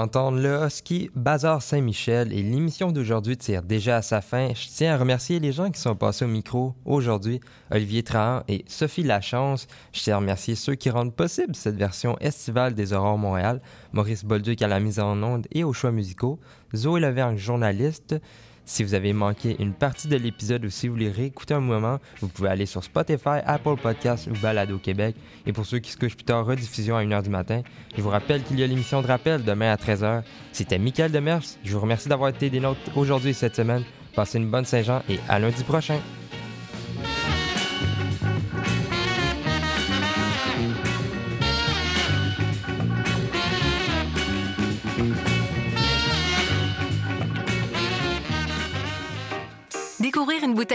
d'entendre 0.04 0.38
le 0.38 0.66
Husky 0.66 1.10
Bazar 1.16 1.62
Saint-Michel 1.62 2.34
et 2.34 2.44
l'émission 2.44 2.92
d'aujourd'hui 2.92 3.38
tire 3.38 3.64
déjà 3.64 3.98
à 3.98 4.02
sa 4.02 4.20
fin. 4.20 4.50
Je 4.50 4.68
tiens 4.68 4.94
à 4.94 4.98
remercier 4.98 5.40
les 5.40 5.54
gens 5.54 5.72
qui 5.72 5.80
sont 5.80 5.96
passés 5.96 6.26
au 6.26 6.28
micro 6.28 6.74
aujourd'hui, 6.84 7.40
Olivier 7.72 8.04
Trahan 8.04 8.44
et 8.50 8.66
Sophie 8.68 9.04
Lachance. 9.04 9.66
Je 9.94 10.02
tiens 10.02 10.16
à 10.16 10.18
remercier 10.18 10.56
ceux 10.56 10.76
qui 10.76 10.90
rendent 10.90 11.16
possible 11.16 11.56
cette 11.56 11.78
version 11.78 12.18
estivale 12.20 12.74
des 12.74 12.92
Aurores 12.92 13.18
Montréal, 13.18 13.62
Maurice 13.94 14.26
Bolduc 14.26 14.62
à 14.62 14.68
la 14.68 14.82
mise 14.82 15.00
en 15.00 15.24
onde 15.24 15.48
et 15.52 15.64
aux 15.64 15.72
choix 15.72 15.92
musicaux, 15.92 16.38
Zoé 16.76 17.00
Levergne, 17.00 17.38
journaliste. 17.38 18.16
Si 18.66 18.84
vous 18.84 18.94
avez 18.94 19.12
manqué 19.12 19.58
une 19.60 19.74
partie 19.74 20.08
de 20.08 20.16
l'épisode 20.16 20.64
ou 20.64 20.70
si 20.70 20.88
vous 20.88 20.94
voulez 20.94 21.10
réécouter 21.10 21.54
un 21.54 21.60
moment, 21.60 22.00
vous 22.22 22.30
pouvez 22.30 22.50
aller 22.50 22.66
sur 22.66 22.84
Spotify, 22.84 23.42
Apple 23.46 23.76
Podcasts 23.82 24.28
ou 24.28 24.34
Balado 24.42 24.78
Québec. 24.78 25.16
Et 25.46 25.52
pour 25.52 25.66
ceux 25.66 25.80
qui 25.80 25.92
se 25.92 25.98
couchent 25.98 26.16
plus 26.16 26.24
tard, 26.24 26.46
rediffusion 26.46 26.96
à 26.96 27.04
1h 27.04 27.24
du 27.24 27.30
matin. 27.30 27.62
Je 27.96 28.02
vous 28.02 28.10
rappelle 28.10 28.42
qu'il 28.44 28.60
y 28.60 28.64
a 28.64 28.68
l'émission 28.68 29.02
de 29.02 29.08
rappel 29.08 29.44
demain 29.44 29.72
à 29.72 29.76
13h. 29.76 30.24
C'était 30.54 30.80
Mickaël 30.80 31.12
Demers. 31.12 31.42
Je 31.64 31.74
vous 31.74 31.82
remercie 31.82 32.08
d'avoir 32.08 32.30
été 32.30 32.50
des 32.50 32.62
nôtres 32.62 32.80
aujourd'hui 32.96 33.32
et 33.32 33.34
cette 33.34 33.56
semaine. 33.56 33.84
Passez 34.16 34.38
une 34.38 34.50
bonne 34.50 34.66
Saint-Jean 34.66 35.02
et 35.10 35.20
à 35.28 35.40
lundi 35.40 35.64
prochain. 35.64 36.00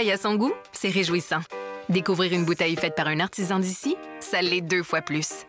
À 0.06 0.16
son 0.16 0.36
goût, 0.36 0.52
c'est 0.72 0.90
réjouissant. 0.90 1.40
Découvrir 1.88 2.32
une 2.32 2.44
bouteille 2.44 2.76
faite 2.76 2.94
par 2.94 3.08
un 3.08 3.18
artisan 3.18 3.58
d'ici, 3.58 3.96
ça 4.20 4.40
l'est 4.40 4.60
deux 4.60 4.84
fois 4.84 5.00
plus. 5.00 5.44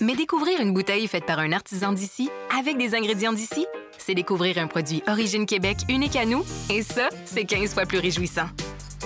Mais 0.00 0.14
découvrir 0.14 0.60
une 0.60 0.72
bouteille 0.72 1.08
faite 1.08 1.26
par 1.26 1.40
un 1.40 1.50
artisan 1.50 1.92
d'ici, 1.92 2.30
avec 2.56 2.78
des 2.78 2.94
ingrédients 2.94 3.32
d'ici, 3.32 3.66
c'est 3.98 4.14
découvrir 4.14 4.58
un 4.58 4.68
produit 4.68 5.02
Origine 5.08 5.46
Québec 5.46 5.78
unique 5.88 6.14
à 6.14 6.26
nous, 6.26 6.44
et 6.70 6.82
ça, 6.82 7.08
c'est 7.24 7.44
15 7.44 7.74
fois 7.74 7.86
plus 7.86 7.98
réjouissant. 7.98 8.46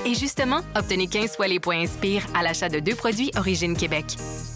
Et 0.05 0.15
justement, 0.15 0.61
obtenez 0.77 1.07
15 1.07 1.37
fois 1.37 1.47
les 1.47 1.59
points 1.59 1.81
Inspire 1.81 2.27
à 2.35 2.43
l'achat 2.43 2.69
de 2.69 2.79
deux 2.79 2.95
produits 2.95 3.31
Origine 3.37 3.77
Québec. 3.77 4.05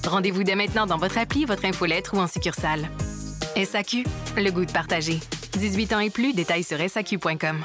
Rendez-vous 0.06 0.44
dès 0.44 0.54
maintenant 0.54 0.86
dans 0.86 0.98
votre 0.98 1.16
appli, 1.16 1.46
votre 1.46 1.64
infolettre 1.64 2.12
ou 2.12 2.18
en 2.18 2.26
succursale. 2.26 2.90
SAQ, 3.56 4.04
le 4.36 4.50
goût 4.50 4.66
de 4.66 4.72
partager. 4.72 5.18
18 5.52 5.92
ans 5.94 6.00
et 6.00 6.10
plus, 6.10 6.34
détails 6.34 6.64
sur 6.64 6.78
SAQ.com. 6.78 7.64